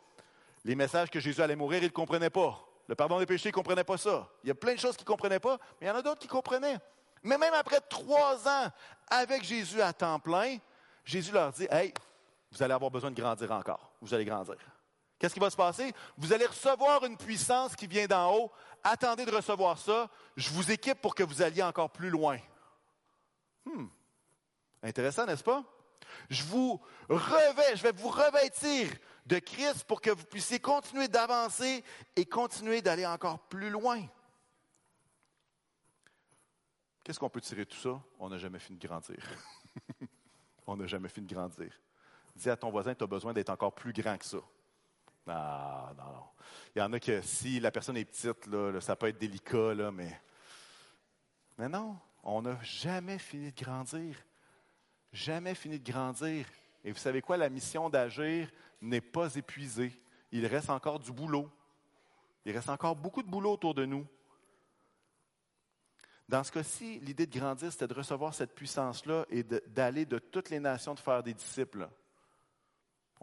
[0.66, 2.60] Les messages que Jésus allait mourir, ils ne comprenaient pas.
[2.88, 4.28] Le pardon des péchés, ils ne comprenaient pas ça.
[4.44, 6.02] Il y a plein de choses qu'ils ne comprenaient pas, mais il y en a
[6.02, 6.78] d'autres qui comprenaient.
[7.24, 8.68] Mais même après trois ans
[9.10, 10.58] avec Jésus à temps plein,
[11.04, 11.94] Jésus leur dit, Hey,
[12.52, 13.92] vous allez avoir besoin de grandir encore.
[14.02, 14.56] Vous allez grandir.
[15.18, 15.94] Qu'est-ce qui va se passer?
[16.18, 18.52] Vous allez recevoir une puissance qui vient d'en haut.
[18.84, 20.10] Attendez de recevoir ça.
[20.36, 22.38] Je vous équipe pour que vous alliez encore plus loin.
[23.66, 23.88] Hmm.
[24.84, 25.64] Intéressant, n'est-ce pas?
[26.30, 28.90] Je vous revais, je vais vous revêtir
[29.26, 31.84] de Christ pour que vous puissiez continuer d'avancer
[32.16, 34.06] et continuer d'aller encore plus loin.
[37.04, 38.02] Qu'est-ce qu'on peut tirer de tout ça?
[38.20, 39.18] On n'a jamais fini de grandir.
[40.68, 41.72] On n'a jamais fini de grandir.
[42.36, 44.40] Dis à ton voisin, tu as besoin d'être encore plus grand que ça.
[45.28, 46.24] Ah, non, non.
[46.76, 49.74] Il y en a que si la personne est petite, là, ça peut être délicat,
[49.74, 50.20] là, mais.
[51.58, 54.16] Mais non, on n'a jamais fini de grandir.
[55.12, 56.46] Jamais fini de grandir.
[56.84, 57.38] Et vous savez quoi?
[57.38, 60.00] La mission d'agir n'est pas épuisée.
[60.32, 61.50] Il reste encore du boulot.
[62.44, 64.06] Il reste encore beaucoup de boulot autour de nous.
[66.28, 70.20] Dans ce cas-ci, l'idée de grandir, c'était de recevoir cette puissance-là et d'aller de, de
[70.20, 71.88] toutes les nations de faire des disciples.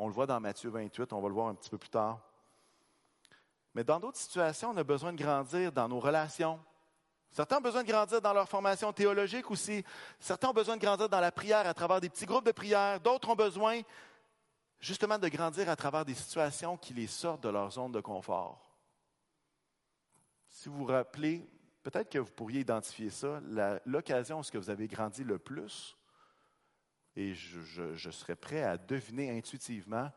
[0.02, 2.18] On le voit dans Matthieu 28, on va le voir un petit peu plus tard.
[3.72, 6.58] Mais dans d'autres situations, on a besoin de grandir dans nos relations.
[7.30, 9.84] Certains ont besoin de grandir dans leur formation théologique aussi.
[10.18, 12.98] Certains ont besoin de grandir dans la prière à travers des petits groupes de prière.
[12.98, 13.80] D'autres ont besoin
[14.80, 18.60] justement de grandir à travers des situations qui les sortent de leur zone de confort.
[20.48, 21.48] Si vous vous rappelez,
[21.84, 23.40] peut-être que vous pourriez identifier ça,
[23.86, 25.96] l'occasion où vous avez grandi le plus,
[27.14, 30.10] et je, serais prêt à deviner intuitivement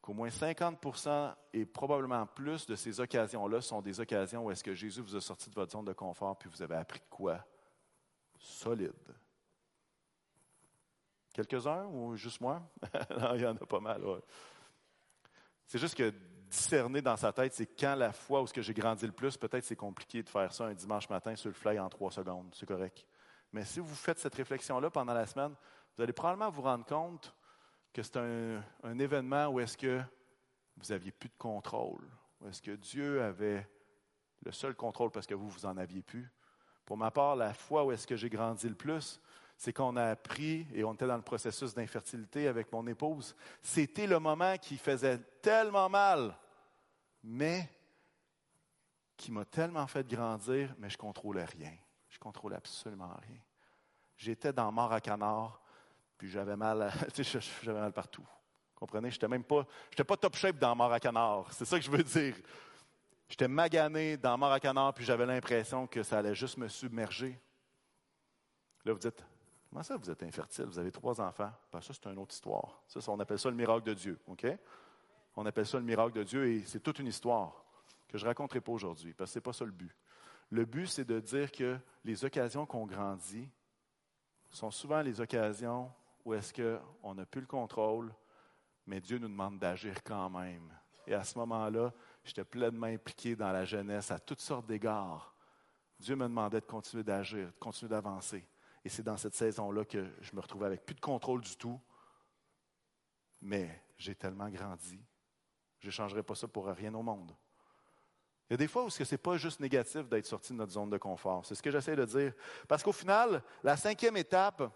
[0.00, 4.74] qu'au moins 50% et probablement plus de ces occasions-là sont des occasions où est-ce que
[4.74, 7.44] Jésus vous a sorti de votre zone de confort puis vous avez appris quoi?
[8.38, 8.92] Solide.
[11.32, 12.62] Quelques-uns ou juste moi?
[13.18, 14.02] non, il y en a pas mal.
[15.66, 16.12] C'est juste que
[16.48, 19.76] discerner dans sa tête, c'est quand la fois où j'ai grandi le plus, peut-être c'est
[19.76, 22.54] compliqué de faire ça un dimanche matin sur le fly en trois secondes.
[22.54, 23.06] C'est correct.
[23.52, 25.54] Mais si vous faites cette réflexion-là pendant la semaine,
[25.98, 27.34] vous allez probablement vous rendre compte
[27.92, 30.00] que c'est un, événement où est-ce que
[30.76, 32.08] vous aviez plus de contrôle,
[32.40, 33.68] où est-ce que Dieu avait
[34.44, 36.30] le seul contrôle parce que vous, vous en aviez plus.
[36.84, 39.20] Pour ma part, la fois où est-ce que j'ai grandi le plus,
[39.56, 44.06] c'est qu'on a appris, et on était dans le processus d'infertilité avec mon épouse, c'était
[44.06, 46.38] le moment qui faisait tellement mal,
[47.24, 47.68] mais
[49.16, 51.76] qui m'a tellement fait grandir, mais je ne contrôlais rien.
[52.08, 53.40] Je ne contrôlais absolument rien.
[54.16, 55.60] J'étais dans mort à canard,
[56.18, 56.92] puis j'avais mal,
[57.62, 58.26] j'avais mal partout.
[58.74, 59.10] Comprenez?
[59.10, 61.52] J'étais même pas, j'étais pas top shape dans mort à canard.
[61.52, 62.36] C'est ça que je veux dire.
[63.28, 67.40] J'étais magané dans mort à canard, puis j'avais l'impression que ça allait juste me submerger.
[68.84, 69.24] Là, vous dites,
[69.68, 70.64] Comment ça, vous êtes infertile?
[70.64, 71.52] Vous avez trois enfants?
[71.70, 72.82] Ben, ça, c'est une autre histoire.
[72.86, 74.18] Ça, on appelle ça le miracle de Dieu.
[74.26, 74.46] OK?
[75.36, 77.64] On appelle ça le miracle de Dieu et c'est toute une histoire
[78.08, 79.94] que je ne raconterai pas aujourd'hui parce que ce n'est pas ça le but.
[80.50, 83.48] Le but, c'est de dire que les occasions qu'on grandit
[84.50, 85.92] sont souvent les occasions
[86.28, 88.12] où est-ce qu'on n'a plus le contrôle,
[88.86, 90.70] mais Dieu nous demande d'agir quand même?
[91.06, 91.90] Et à ce moment-là,
[92.22, 95.34] j'étais pleinement impliqué dans la jeunesse à toutes sortes d'égards.
[95.98, 98.46] Dieu me demandait de continuer d'agir, de continuer d'avancer.
[98.84, 101.80] Et c'est dans cette saison-là que je me retrouvais avec plus de contrôle du tout.
[103.40, 105.00] Mais j'ai tellement grandi.
[105.80, 107.34] Je n'échangerai pas ça pour rien au monde.
[108.50, 110.72] Il y a des fois où ce n'est pas juste négatif d'être sorti de notre
[110.72, 111.46] zone de confort.
[111.46, 112.34] C'est ce que j'essaie de dire.
[112.68, 114.70] Parce qu'au final, la cinquième étape,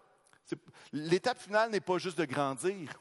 [0.93, 2.93] l'étape finale n'est pas juste de grandir.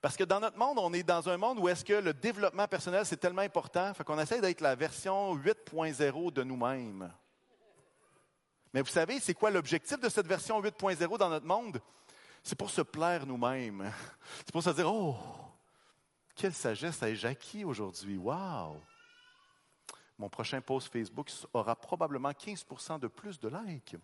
[0.00, 2.68] Parce que dans notre monde, on est dans un monde où est-ce que le développement
[2.68, 7.12] personnel, c'est tellement important, qu'on essaie d'être la version 8.0 de nous-mêmes.
[8.72, 11.80] Mais vous savez, c'est quoi l'objectif de cette version 8.0 dans notre monde?
[12.42, 13.92] C'est pour se plaire nous-mêmes.
[14.38, 15.16] C'est pour se dire, oh,
[16.36, 18.18] quelle sagesse a Jackie aujourd'hui?
[18.18, 18.80] Wow!
[20.18, 23.96] Mon prochain post Facebook aura probablement 15% de plus de likes.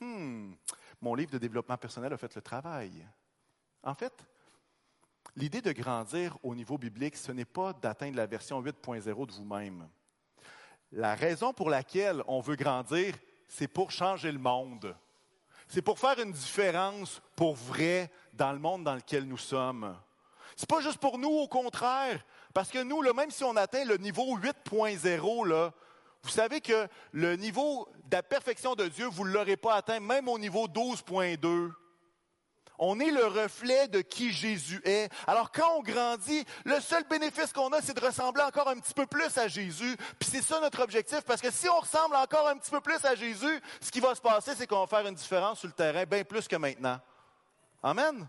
[0.00, 0.52] Hmm,
[1.00, 3.06] mon livre de développement personnel a fait le travail.
[3.82, 4.12] En fait,
[5.36, 9.88] l'idée de grandir au niveau biblique, ce n'est pas d'atteindre la version 8.0 de vous-même.
[10.92, 13.14] La raison pour laquelle on veut grandir,
[13.48, 14.96] c'est pour changer le monde.
[15.68, 19.96] C'est pour faire une différence pour vrai dans le monde dans lequel nous sommes.
[20.54, 22.24] C'est pas juste pour nous, au contraire.
[22.54, 25.72] Parce que nous, même si on atteint le niveau 8.0,
[26.26, 30.00] vous savez que le niveau de la perfection de Dieu, vous ne l'aurez pas atteint,
[30.00, 31.70] même au niveau 12.2.
[32.80, 35.08] On est le reflet de qui Jésus est.
[35.28, 38.92] Alors quand on grandit, le seul bénéfice qu'on a, c'est de ressembler encore un petit
[38.92, 39.96] peu plus à Jésus.
[40.18, 43.02] Puis c'est ça notre objectif, parce que si on ressemble encore un petit peu plus
[43.04, 45.74] à Jésus, ce qui va se passer, c'est qu'on va faire une différence sur le
[45.74, 46.98] terrain bien plus que maintenant.
[47.84, 48.26] Amen.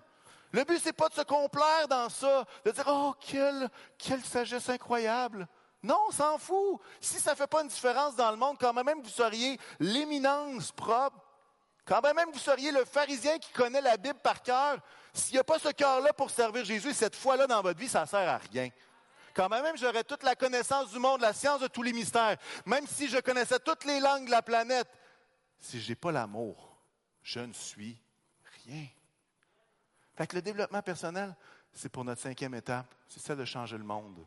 [0.51, 4.69] Le but, c'est pas de se complaire dans ça, de dire, oh, quelle, quelle sagesse
[4.69, 5.47] incroyable.
[5.83, 6.79] Non, on s'en fout.
[6.99, 10.71] Si ça ne fait pas une différence dans le monde, quand même vous seriez l'éminence
[10.71, 11.21] propre
[11.87, 14.77] quand même vous seriez le pharisien qui connaît la Bible par cœur,
[15.13, 18.01] s'il n'y a pas ce cœur-là pour servir Jésus, cette foi-là dans votre vie, ça
[18.01, 18.69] ne sert à rien.
[19.33, 22.85] Quand même j'aurais toute la connaissance du monde, la science de tous les mystères, même
[22.87, 24.89] si je connaissais toutes les langues de la planète,
[25.59, 26.77] si je n'ai pas l'amour,
[27.23, 27.97] je ne suis
[28.65, 28.85] rien.
[30.17, 31.35] Fait que le développement personnel,
[31.71, 34.25] c'est pour notre cinquième étape, c'est celle de changer le monde.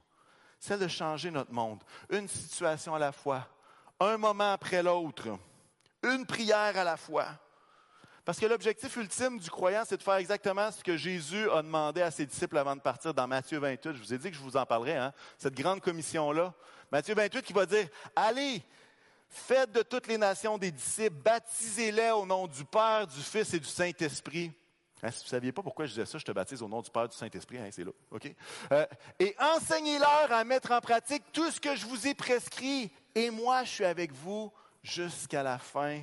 [0.61, 1.83] Celle de changer notre monde.
[2.11, 3.49] Une situation à la fois,
[3.99, 5.39] un moment après l'autre,
[6.03, 7.29] une prière à la fois.
[8.25, 12.03] Parce que l'objectif ultime du croyant, c'est de faire exactement ce que Jésus a demandé
[12.03, 13.95] à ses disciples avant de partir dans Matthieu 28.
[13.95, 16.53] Je vous ai dit que je vous en parlerai, hein, cette grande commission-là.
[16.93, 18.63] Matthieu 28 qui va dire, allez,
[19.29, 23.59] faites de toutes les nations des disciples, baptisez-les au nom du Père, du Fils et
[23.59, 24.53] du Saint-Esprit.
[25.03, 26.83] Hein, si vous ne saviez pas pourquoi je disais ça, je te baptise au nom
[26.83, 27.93] du Père, du Saint-Esprit, hein, c'est là.
[28.11, 28.35] OK?
[28.73, 28.87] Euh,
[29.19, 33.65] et enseignez-leur à mettre en pratique tout ce que je vous ai prescrit, et moi,
[33.65, 36.03] je suis avec vous jusqu'à la fin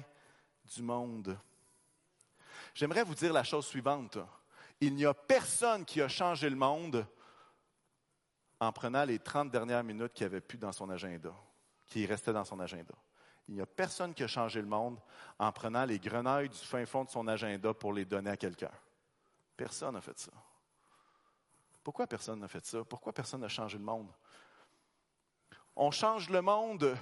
[0.75, 1.37] du monde.
[2.73, 4.17] J'aimerais vous dire la chose suivante.
[4.79, 7.05] Il n'y a personne qui a changé le monde
[8.59, 11.33] en prenant les 30 dernières minutes qu'il avait plus dans son agenda,
[11.85, 12.93] qui restait dans son agenda.
[13.47, 14.99] Il n'y a personne qui a changé le monde
[15.39, 18.71] en prenant les grenouilles du fin fond de son agenda pour les donner à quelqu'un.
[19.57, 20.31] Personne n'a fait ça.
[21.83, 22.83] Pourquoi personne n'a fait ça?
[22.83, 24.11] Pourquoi personne n'a changé le monde?
[25.75, 26.95] On change le monde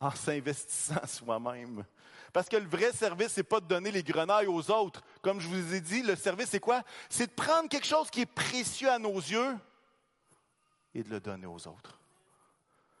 [0.00, 1.84] en s'investissant soi-même.
[2.32, 5.02] Parce que le vrai service, c'est pas de donner les grenailles aux autres.
[5.20, 6.82] Comme je vous ai dit, le service, c'est quoi?
[7.08, 9.56] C'est de prendre quelque chose qui est précieux à nos yeux
[10.94, 11.98] et de le donner aux autres.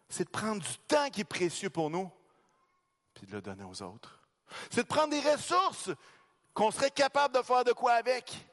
[0.08, 2.10] C'est de prendre du temps qui est précieux pour nous,
[3.14, 4.20] puis de le donner aux autres.
[4.70, 5.90] C'est de prendre des ressources
[6.52, 8.49] qu'on serait capable de faire de quoi avec,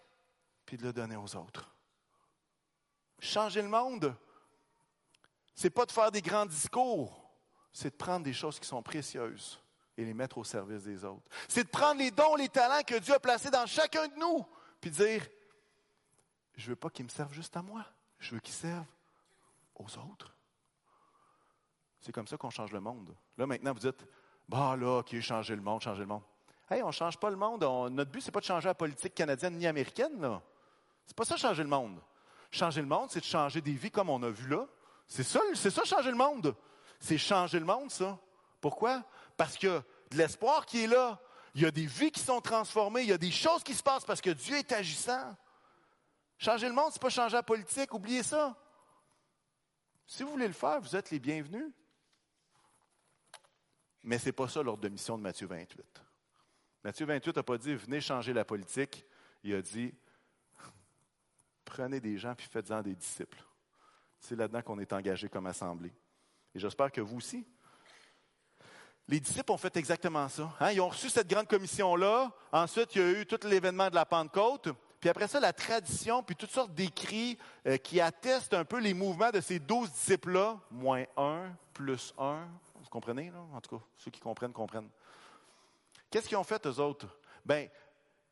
[0.68, 1.74] puis de le donner aux autres.
[3.20, 4.16] Changer le monde,
[5.56, 7.32] c'est pas de faire des grands discours,
[7.74, 9.60] c'est de prendre des choses qui sont précieuses
[9.98, 11.28] et les mettre au service des autres.
[11.48, 14.46] C'est de prendre les dons, les talents que Dieu a placés dans chacun de nous,
[14.80, 15.26] puis dire,
[16.56, 17.84] je veux pas qu'ils me servent juste à moi,
[18.20, 18.86] je veux qu'ils servent
[19.74, 20.36] aux autres.
[22.02, 23.16] C'est comme ça qu'on change le monde.
[23.38, 24.06] Là, maintenant, vous dites,
[24.48, 26.24] bah là, qui a changé le monde, changer le monde.
[26.70, 27.62] Hey, on ne change pas le monde.
[27.92, 30.20] notre but, ce n'est pas de changer la politique canadienne ni américaine.
[30.22, 30.40] Ce
[31.10, 32.00] n'est pas ça, changer le monde.
[32.52, 34.66] Changer le monde, c'est de changer des vies comme on a vu là.
[35.08, 36.56] C'est ça, c'est changer le monde.
[37.00, 38.18] C'est changer le monde, ça.
[38.62, 39.04] Pourquoi?
[39.36, 41.20] Parce qu'il y a de l'espoir qui est là.
[41.56, 43.02] Il y a des vies qui sont transformées.
[43.02, 45.36] Il y a des choses qui se passent parce que Dieu est agissant.
[46.38, 47.94] Changer le monde, ce n'est pas changer la politique.
[47.94, 48.56] Oubliez ça.
[50.06, 51.72] Si vous voulez le faire, vous êtes les bienvenus.
[54.04, 55.84] Mais ce n'est pas ça l'ordre de mission de Matthieu 28.
[56.84, 59.06] Matthieu 28 n'a pas dit venez changer la politique.
[59.44, 59.94] Il a dit
[61.68, 63.44] prenez des gens puis faites-en des disciples.
[64.20, 65.94] C'est là-dedans qu'on est engagé comme assemblée.
[66.56, 67.46] Et j'espère que vous aussi.
[69.08, 70.52] Les disciples ont fait exactement ça.
[70.60, 70.72] Hein?
[70.72, 72.32] Ils ont reçu cette grande commission-là.
[72.52, 74.70] Ensuite, il y a eu tout l'événement de la Pentecôte.
[75.00, 78.94] Puis après ça, la tradition, puis toutes sortes d'écrits euh, qui attestent un peu les
[78.94, 80.60] mouvements de ces douze disciples-là.
[80.72, 82.48] Moins un, plus un.
[82.76, 83.40] Vous comprenez, là?
[83.54, 84.90] En tout cas, ceux qui comprennent, comprennent.
[86.10, 87.08] Qu'est-ce qu'ils ont fait, eux autres?
[87.46, 87.68] Bien,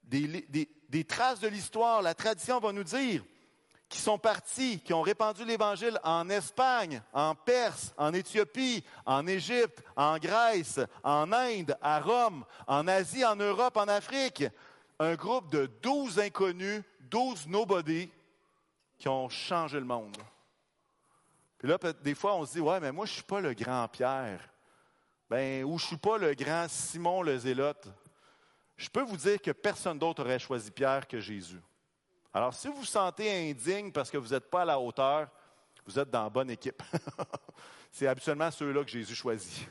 [0.08, 3.24] des traces de l'histoire, la tradition va nous dire
[3.90, 9.84] qui sont partis, qui ont répandu l'Évangile en Espagne, en Perse, en Éthiopie, en Égypte,
[9.96, 14.44] en Grèce, en Inde, à Rome, en Asie, en Europe, en Afrique.
[15.00, 18.10] Un groupe de douze inconnus, douze nobody,
[18.98, 20.18] qui ont changé le monde.
[21.58, 23.54] Puis là, des fois, on se dit, ouais, mais moi, je ne suis pas le
[23.54, 24.50] grand Pierre.
[25.30, 27.88] Ben, ou je ne suis pas le grand Simon le Zélote.
[28.78, 31.62] Je peux vous dire que personne d'autre aurait choisi Pierre que Jésus.
[32.34, 35.30] Alors, si vous vous sentez indigne parce que vous n'êtes pas à la hauteur,
[35.86, 36.82] vous êtes dans la bonne équipe.
[37.92, 39.70] C'est habituellement ceux-là que Jésus choisit.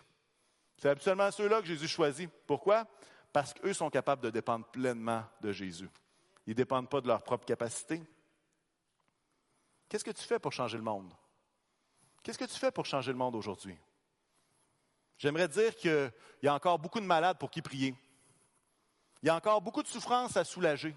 [0.79, 2.31] C'est habituellement ceux-là que Jésus choisit.
[2.47, 2.87] Pourquoi?
[3.33, 5.91] Parce qu'eux sont capables de dépendre pleinement de Jésus.
[6.47, 8.03] Ils ne dépendent pas de leur propre capacité.
[9.89, 11.13] Qu'est-ce que tu fais pour changer le monde?
[12.23, 13.77] Qu'est-ce que tu fais pour changer le monde aujourd'hui?
[15.19, 16.13] J'aimerais dire qu'il
[16.43, 17.95] y a encore beaucoup de malades pour qui prier.
[19.25, 20.95] Il y a encore beaucoup de souffrances à soulager.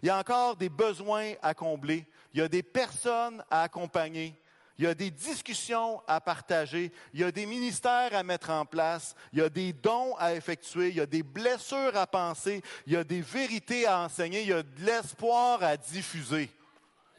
[0.00, 2.06] Il y a encore des besoins à combler.
[2.32, 4.40] Il y a des personnes à accompagner.
[4.78, 6.92] Il y a des discussions à partager.
[7.12, 9.16] Il y a des ministères à mettre en place.
[9.32, 10.90] Il y a des dons à effectuer.
[10.90, 12.62] Il y a des blessures à penser.
[12.86, 14.42] Il y a des vérités à enseigner.
[14.42, 16.48] Il y a de l'espoir à diffuser.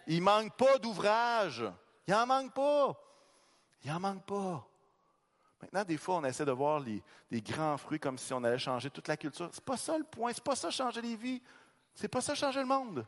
[0.07, 1.65] Il manque pas d'ouvrage.
[2.07, 2.97] Il n'en manque pas.
[3.83, 4.65] Il n'en manque pas.
[5.63, 8.89] Maintenant, des fois, on essaie de voir les, grands fruits comme si on allait changer
[8.89, 9.49] toute la culture.
[9.51, 10.33] Ce n'est pas ça le point.
[10.33, 11.41] Ce n'est pas ça changer les vies.
[11.95, 13.05] Ce n'est pas ça changer le monde.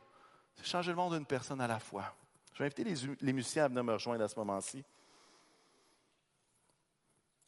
[0.54, 2.14] C'est changer le monde d'une personne à la fois.
[2.54, 2.84] Je vais inviter
[3.20, 4.82] les, musiciens à venir me rejoindre à ce moment-ci.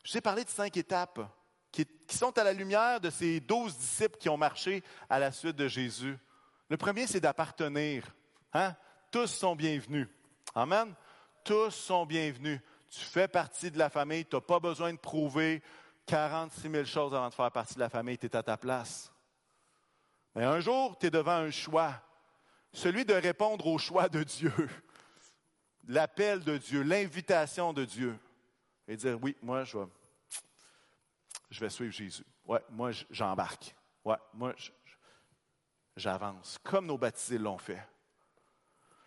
[0.05, 1.21] Je vous parlé de cinq étapes
[1.73, 5.57] qui, sont à la lumière de ces douze disciples qui ont marché à la suite
[5.57, 6.19] de Jésus.
[6.69, 8.05] Le premier, c'est d'appartenir.
[8.53, 8.77] Hein?
[9.11, 10.09] Tous sont bienvenus.
[10.55, 10.95] Amen.
[11.45, 12.61] Tous sont bienvenus.
[12.91, 15.63] Tu fais partie de la famille, tu n'as pas besoin de prouver
[16.07, 19.13] 46 000 choses avant de faire partie de la famille, tu es à ta place.
[20.35, 22.01] Mais un jour, tu es devant un choix,
[22.73, 24.53] celui de répondre au choix de Dieu,
[25.87, 28.19] l'appel de Dieu, l'invitation de Dieu,
[28.87, 29.79] et dire, oui, moi, je
[31.61, 32.25] vais, suivre Jésus.
[32.47, 33.75] Ouais, moi, j'embarque.
[34.05, 34.55] Ouais, moi,
[35.97, 37.87] j'avance, comme nos baptisés l'ont fait.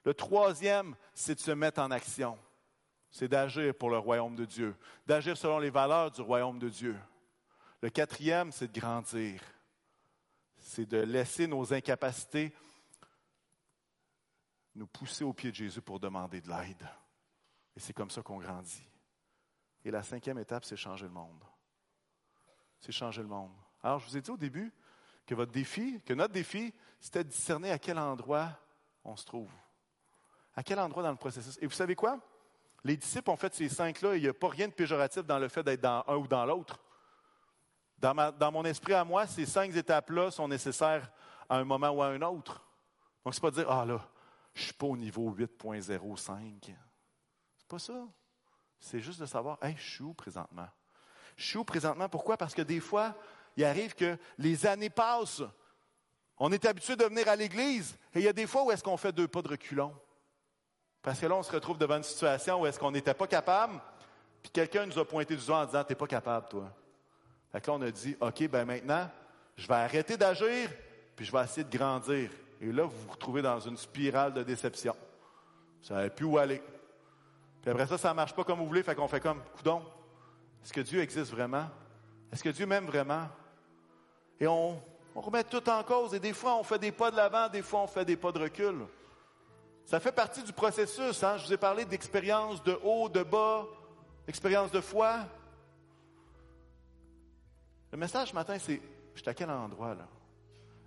[0.04, 2.38] Le troisième, c'est de se mettre en action.
[3.12, 6.98] C'est d'agir pour le royaume de Dieu, d'agir selon les valeurs du royaume de Dieu.
[7.82, 9.42] Le quatrième, c'est de grandir.
[10.58, 12.54] C'est de laisser nos incapacités
[14.76, 16.88] nous pousser au pied de Jésus pour demander de l'aide.
[17.76, 18.88] Et c'est comme ça qu'on grandit.
[19.84, 21.44] Et la cinquième étape, c'est changer le monde.
[22.80, 23.52] C'est changer le monde.
[23.84, 24.72] Alors, je vous ai dit au début
[25.26, 28.58] que votre défi, que notre défi, c'était de discerner à quel endroit
[29.04, 29.52] on se trouve.
[30.56, 31.58] À quel endroit dans le processus.
[31.62, 32.20] Et vous savez quoi?
[32.84, 35.48] Les disciples ont fait ces cinq-là il n'y a pas rien de péjoratif dans le
[35.48, 36.80] fait d'être dans un ou dans l'autre.
[38.00, 41.12] Dans, dans, mon esprit à moi, ces cinq étapes-là sont nécessaires
[41.48, 42.66] à un moment ou à un autre.
[43.24, 44.00] Donc, c'est pas de dire, ah là,
[44.56, 46.76] je ne suis pas au niveau 8.05.
[47.58, 48.08] C'est pas ça.
[48.80, 50.68] C'est juste de savoir, hey, je suis où présentement?
[51.38, 52.10] Je suis où présentement?
[52.10, 52.38] Pourquoi?
[52.38, 53.16] Parce que des fois,
[53.56, 55.44] il arrive que les années passent.
[56.38, 58.84] On est habitué de venir à l'Église et il y a des fois où est-ce
[58.84, 59.96] qu'on fait deux pas de reculons.
[61.02, 63.80] Parce que là, on se retrouve devant une situation où est-ce qu'on n'était pas capable,
[64.42, 66.72] puis quelqu'un nous a pointé du doigt en disant, t'es pas capable, toi.
[67.52, 69.10] Fait que là, on a dit, OK, ben maintenant,
[69.58, 70.70] je vais arrêter d'agir,
[71.16, 72.30] puis je vais essayer de grandir.
[72.62, 74.96] Et là, vous vous retrouvez dans une spirale de déception.
[75.82, 76.62] Vous savez plus où aller.
[77.62, 79.84] Puis après ça, ça marche pas comme vous voulez, fait qu'on fait comme, coudon,
[80.64, 81.68] est-ce que Dieu existe vraiment?
[82.32, 83.28] Est-ce que Dieu m'aime vraiment?
[84.40, 84.82] Et on
[85.16, 87.82] remet tout en cause, et des fois, on fait des pas de l'avant, des fois,
[87.82, 88.86] on fait des pas de recul.
[89.92, 91.22] Ça fait partie du processus.
[91.22, 91.36] Hein?
[91.36, 93.68] Je vous ai parlé d'expérience de haut, de bas,
[94.26, 95.26] d'expérience de foi.
[97.92, 98.82] Le message ce matin, c'est
[99.14, 100.08] je suis à quel endroit là?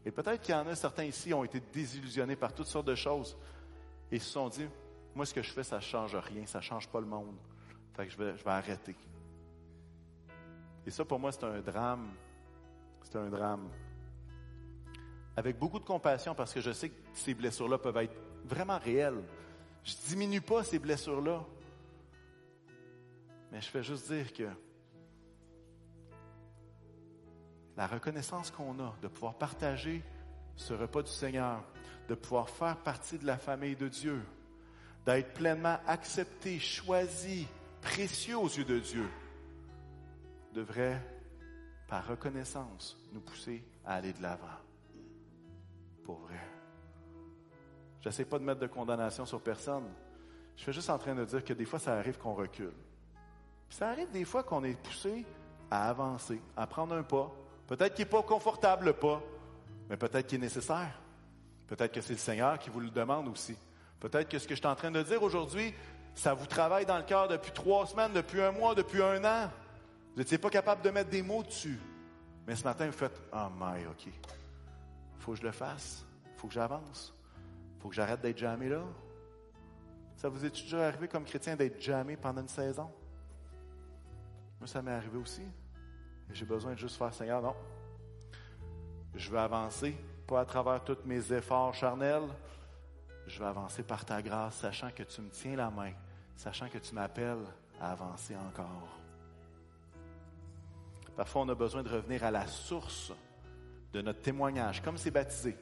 [0.07, 2.87] Et peut-être qu'il y en a certains ici qui ont été désillusionnés par toutes sortes
[2.87, 3.37] de choses
[4.11, 4.67] et se sont dit
[5.14, 7.37] Moi, ce que je fais, ça ne change rien, ça ne change pas le monde.
[7.93, 8.97] Fait que je vais, je vais arrêter.
[10.87, 12.09] Et ça, pour moi, c'est un drame.
[13.03, 13.69] C'est un drame.
[15.37, 19.23] Avec beaucoup de compassion parce que je sais que ces blessures-là peuvent être vraiment réel.
[19.83, 21.45] Je diminue pas ces blessures-là.
[23.53, 24.49] Mais je fais juste dire que
[27.77, 30.03] la reconnaissance qu'on a de pouvoir partager
[30.57, 31.63] ce repas du Seigneur,
[32.09, 34.23] de pouvoir faire partie de la famille de Dieu,
[35.05, 37.47] d'être pleinement accepté, choisi,
[37.81, 39.09] précieux aux yeux de Dieu,
[40.53, 41.01] devrait,
[41.89, 44.47] par reconnaissance, nous pousser à aller de l'avant.
[46.05, 46.54] Pour vrai.
[48.05, 49.85] Je n'essaie pas de mettre de condamnation sur personne.
[50.59, 52.75] Je suis juste en train de dire que des fois, ça arrive qu'on recule.
[53.71, 55.25] ça arrive des fois qu'on est poussé
[55.71, 57.33] à avancer, à prendre un pas.
[57.67, 59.23] Peut-être qu'il n'est pas confortable le pas,
[59.88, 61.00] mais peut-être qu'il est nécessaire.
[61.67, 63.57] Peut-être que c'est le Seigneur qui vous le demande aussi.
[64.00, 65.73] Peut-être que ce que je suis en train de dire aujourd'hui,
[66.15, 69.50] ça vous travaille dans le cœur depuis trois semaines, depuis un mois, depuis un an.
[70.13, 71.81] Vous n'étiez pas capable de mettre des mots dessus.
[72.46, 74.13] Mais ce matin, vous faites Oh my, OK.
[75.21, 76.05] Faut que je le fasse.
[76.37, 77.13] Faut que j'avance
[77.85, 78.83] faut que j'arrête d'être jamais là.
[80.17, 82.91] Ça vous est déjà arrivé comme chrétien d'être jamais pendant une saison?
[84.59, 85.43] Moi, ça m'est arrivé aussi.
[86.31, 87.55] J'ai besoin de juste faire, Seigneur, non.
[89.15, 89.95] Je veux avancer,
[90.27, 92.31] pas à travers tous mes efforts charnels.
[93.27, 95.93] Je veux avancer par ta grâce, sachant que tu me tiens la main,
[96.37, 97.45] sachant que tu m'appelles
[97.79, 98.99] à avancer encore.
[101.15, 103.13] Parfois, on a besoin de revenir à la source
[103.93, 105.55] de notre témoignage, comme c'est baptisé,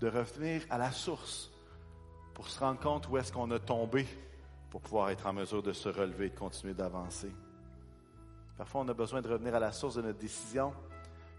[0.00, 1.52] de revenir à la source
[2.38, 4.06] pour se rendre compte où est-ce qu'on a tombé
[4.70, 7.32] pour pouvoir être en mesure de se relever et de continuer d'avancer.
[8.56, 10.72] Parfois, on a besoin de revenir à la source de notre décision,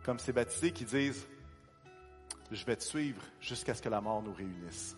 [0.04, 1.26] comme ces baptisés qui disent,
[2.52, 4.98] je vais te suivre jusqu'à ce que la mort nous réunisse.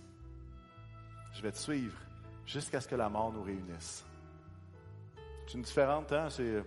[1.33, 1.97] Je vais te suivre
[2.47, 4.03] jusqu'à ce que la mort nous réunisse.
[5.45, 6.31] C'est une différente, hein?
[6.31, 6.63] C'est,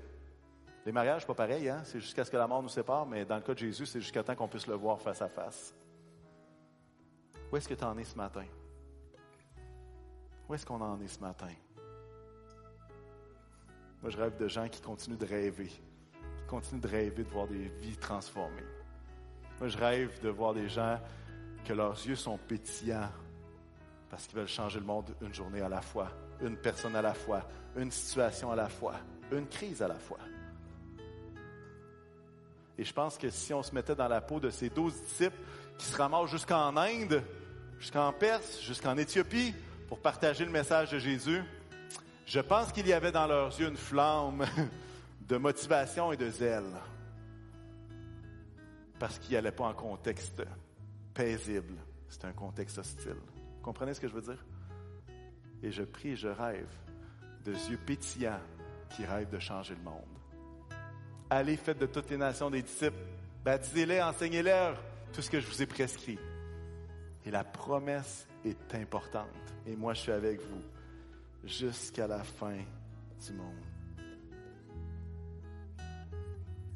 [0.86, 1.82] les mariages, pas pareil, hein?
[1.82, 4.00] C'est jusqu'à ce que la mort nous sépare, mais dans le cas de Jésus, c'est
[4.00, 5.74] jusqu'à temps qu'on puisse le voir face à face.
[7.50, 8.44] Où est-ce que tu en es ce matin?
[10.54, 11.50] Où est-ce qu'on en est ce matin?
[14.00, 17.48] Moi, je rêve de gens qui continuent de rêver, qui continuent de rêver de voir
[17.48, 18.62] des vies transformées.
[19.58, 21.00] Moi, je rêve de voir des gens
[21.64, 23.10] que leurs yeux sont pétillants
[24.08, 27.14] parce qu'ils veulent changer le monde une journée à la fois, une personne à la
[27.14, 27.42] fois,
[27.76, 28.94] une situation à la fois,
[29.32, 30.20] une crise à la fois.
[32.78, 35.36] Et je pense que si on se mettait dans la peau de ces douze disciples
[35.76, 37.24] qui se ramassent jusqu'en Inde,
[37.80, 39.52] jusqu'en Perse, jusqu'en Éthiopie
[39.88, 41.42] pour partager le message de Jésus,
[42.26, 44.44] je pense qu'il y avait dans leurs yeux une flamme
[45.28, 46.64] de motivation et de zèle.
[48.98, 50.42] Parce qu'ils n'allaient pas en contexte
[51.12, 51.74] paisible.
[52.08, 53.16] C'est un contexte hostile.
[53.56, 54.44] Vous comprenez ce que je veux dire?
[55.62, 56.68] Et je prie je rêve
[57.44, 58.40] de yeux pétillants
[58.90, 60.02] qui rêvent de changer le monde.
[61.28, 62.96] Allez, faites de toutes les nations des disciples.
[63.44, 64.80] Baptisez-les, enseignez-leur
[65.12, 66.18] tout ce que je vous ai prescrit.
[67.26, 69.28] Et la promesse est importante.
[69.66, 70.62] Et moi, je suis avec vous
[71.44, 72.56] jusqu'à la fin
[73.26, 73.64] du monde.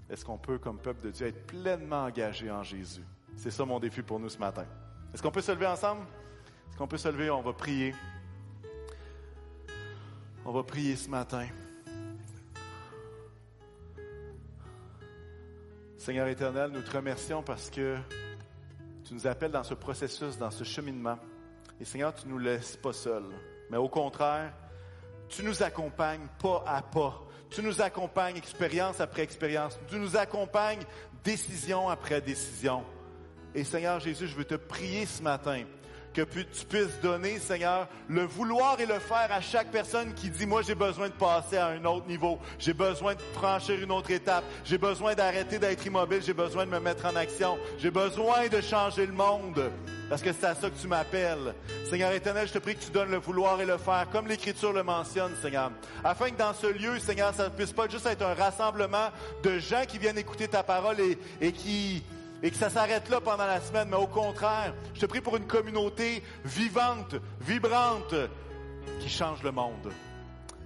[0.09, 3.05] Est-ce qu'on peut, comme peuple de Dieu, être pleinement engagé en Jésus?
[3.37, 4.65] C'est ça mon défi pour nous ce matin.
[5.13, 6.03] Est-ce qu'on peut se lever ensemble?
[6.69, 7.31] Est-ce qu'on peut se lever?
[7.31, 7.95] On va prier.
[10.45, 11.47] On va prier ce matin.
[15.99, 17.99] Seigneur éternel, nous te remercions parce que
[19.09, 21.19] tu nous appelles dans ce processus, dans ce cheminement.
[21.81, 23.25] Et Seigneur, tu ne nous laisses pas seuls.
[23.71, 24.53] Mais au contraire,
[25.31, 27.23] tu nous accompagnes pas à pas.
[27.49, 29.79] Tu nous accompagnes expérience après expérience.
[29.89, 30.83] Tu nous accompagnes
[31.25, 32.85] décision après décision.
[33.55, 35.65] Et Seigneur Jésus, je veux te prier ce matin
[36.15, 40.47] que tu puisses donner, Seigneur, le vouloir et le faire à chaque personne qui dit,
[40.47, 44.11] moi j'ai besoin de passer à un autre niveau, j'ai besoin de franchir une autre
[44.11, 48.49] étape, j'ai besoin d'arrêter d'être immobile, j'ai besoin de me mettre en action, j'ai besoin
[48.49, 49.71] de changer le monde,
[50.09, 51.55] parce que c'est à ça que tu m'appelles.
[51.89, 54.73] Seigneur éternel, je te prie que tu donnes le vouloir et le faire, comme l'Écriture
[54.73, 55.71] le mentionne, Seigneur,
[56.03, 59.11] afin que dans ce lieu, Seigneur, ça ne puisse pas juste être un rassemblement
[59.43, 62.03] de gens qui viennent écouter ta parole et, et qui
[62.43, 65.37] et que ça s'arrête là pendant la semaine, mais au contraire, je te prie pour
[65.37, 68.15] une communauté vivante, vibrante,
[69.01, 69.93] qui change le monde.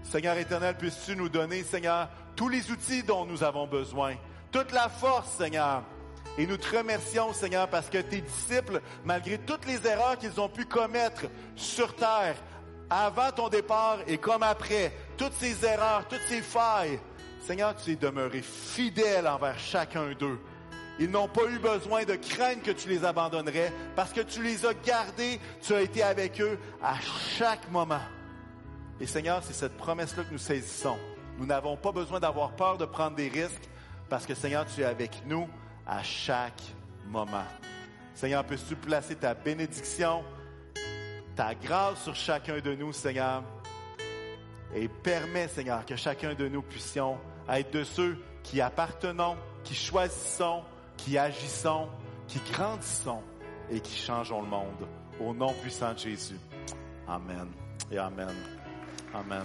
[0.02, 4.14] Seigneur éternel, puisses-tu nous donner, Seigneur, tous les outils dont nous avons besoin,
[4.50, 5.82] toute la force, Seigneur.
[6.38, 10.48] Et nous te remercions, Seigneur, parce que tes disciples, malgré toutes les erreurs qu'ils ont
[10.48, 11.24] pu commettre
[11.56, 12.36] sur terre,
[12.88, 17.00] avant ton départ et comme après, toutes ces erreurs, toutes ces failles,
[17.46, 20.38] Seigneur, tu es demeuré fidèle envers chacun d'eux.
[20.98, 24.66] Ils n'ont pas eu besoin de craindre que tu les abandonnerais parce que tu les
[24.66, 26.96] as gardés, tu as été avec eux à
[27.38, 28.02] chaque moment.
[29.00, 30.98] Et Seigneur, c'est cette promesse-là que nous saisissons.
[31.38, 33.68] Nous n'avons pas besoin d'avoir peur de prendre des risques
[34.08, 35.48] parce que Seigneur, tu es avec nous
[35.86, 36.62] à chaque
[37.08, 37.46] moment.
[38.14, 40.22] Seigneur, peux-tu placer ta bénédiction,
[41.34, 43.42] ta grâce sur chacun de nous, Seigneur,
[44.74, 47.18] et permets, Seigneur, que chacun de nous puissions
[47.48, 50.62] être de ceux qui appartenons, qui choisissons,
[51.04, 51.88] qui agissons,
[52.28, 53.22] qui grandissons
[53.70, 54.86] et qui changeons le monde.
[55.20, 56.38] Au nom puissant de Jésus.
[57.06, 57.48] Amen
[57.90, 58.34] et Amen.
[59.14, 59.44] Amen.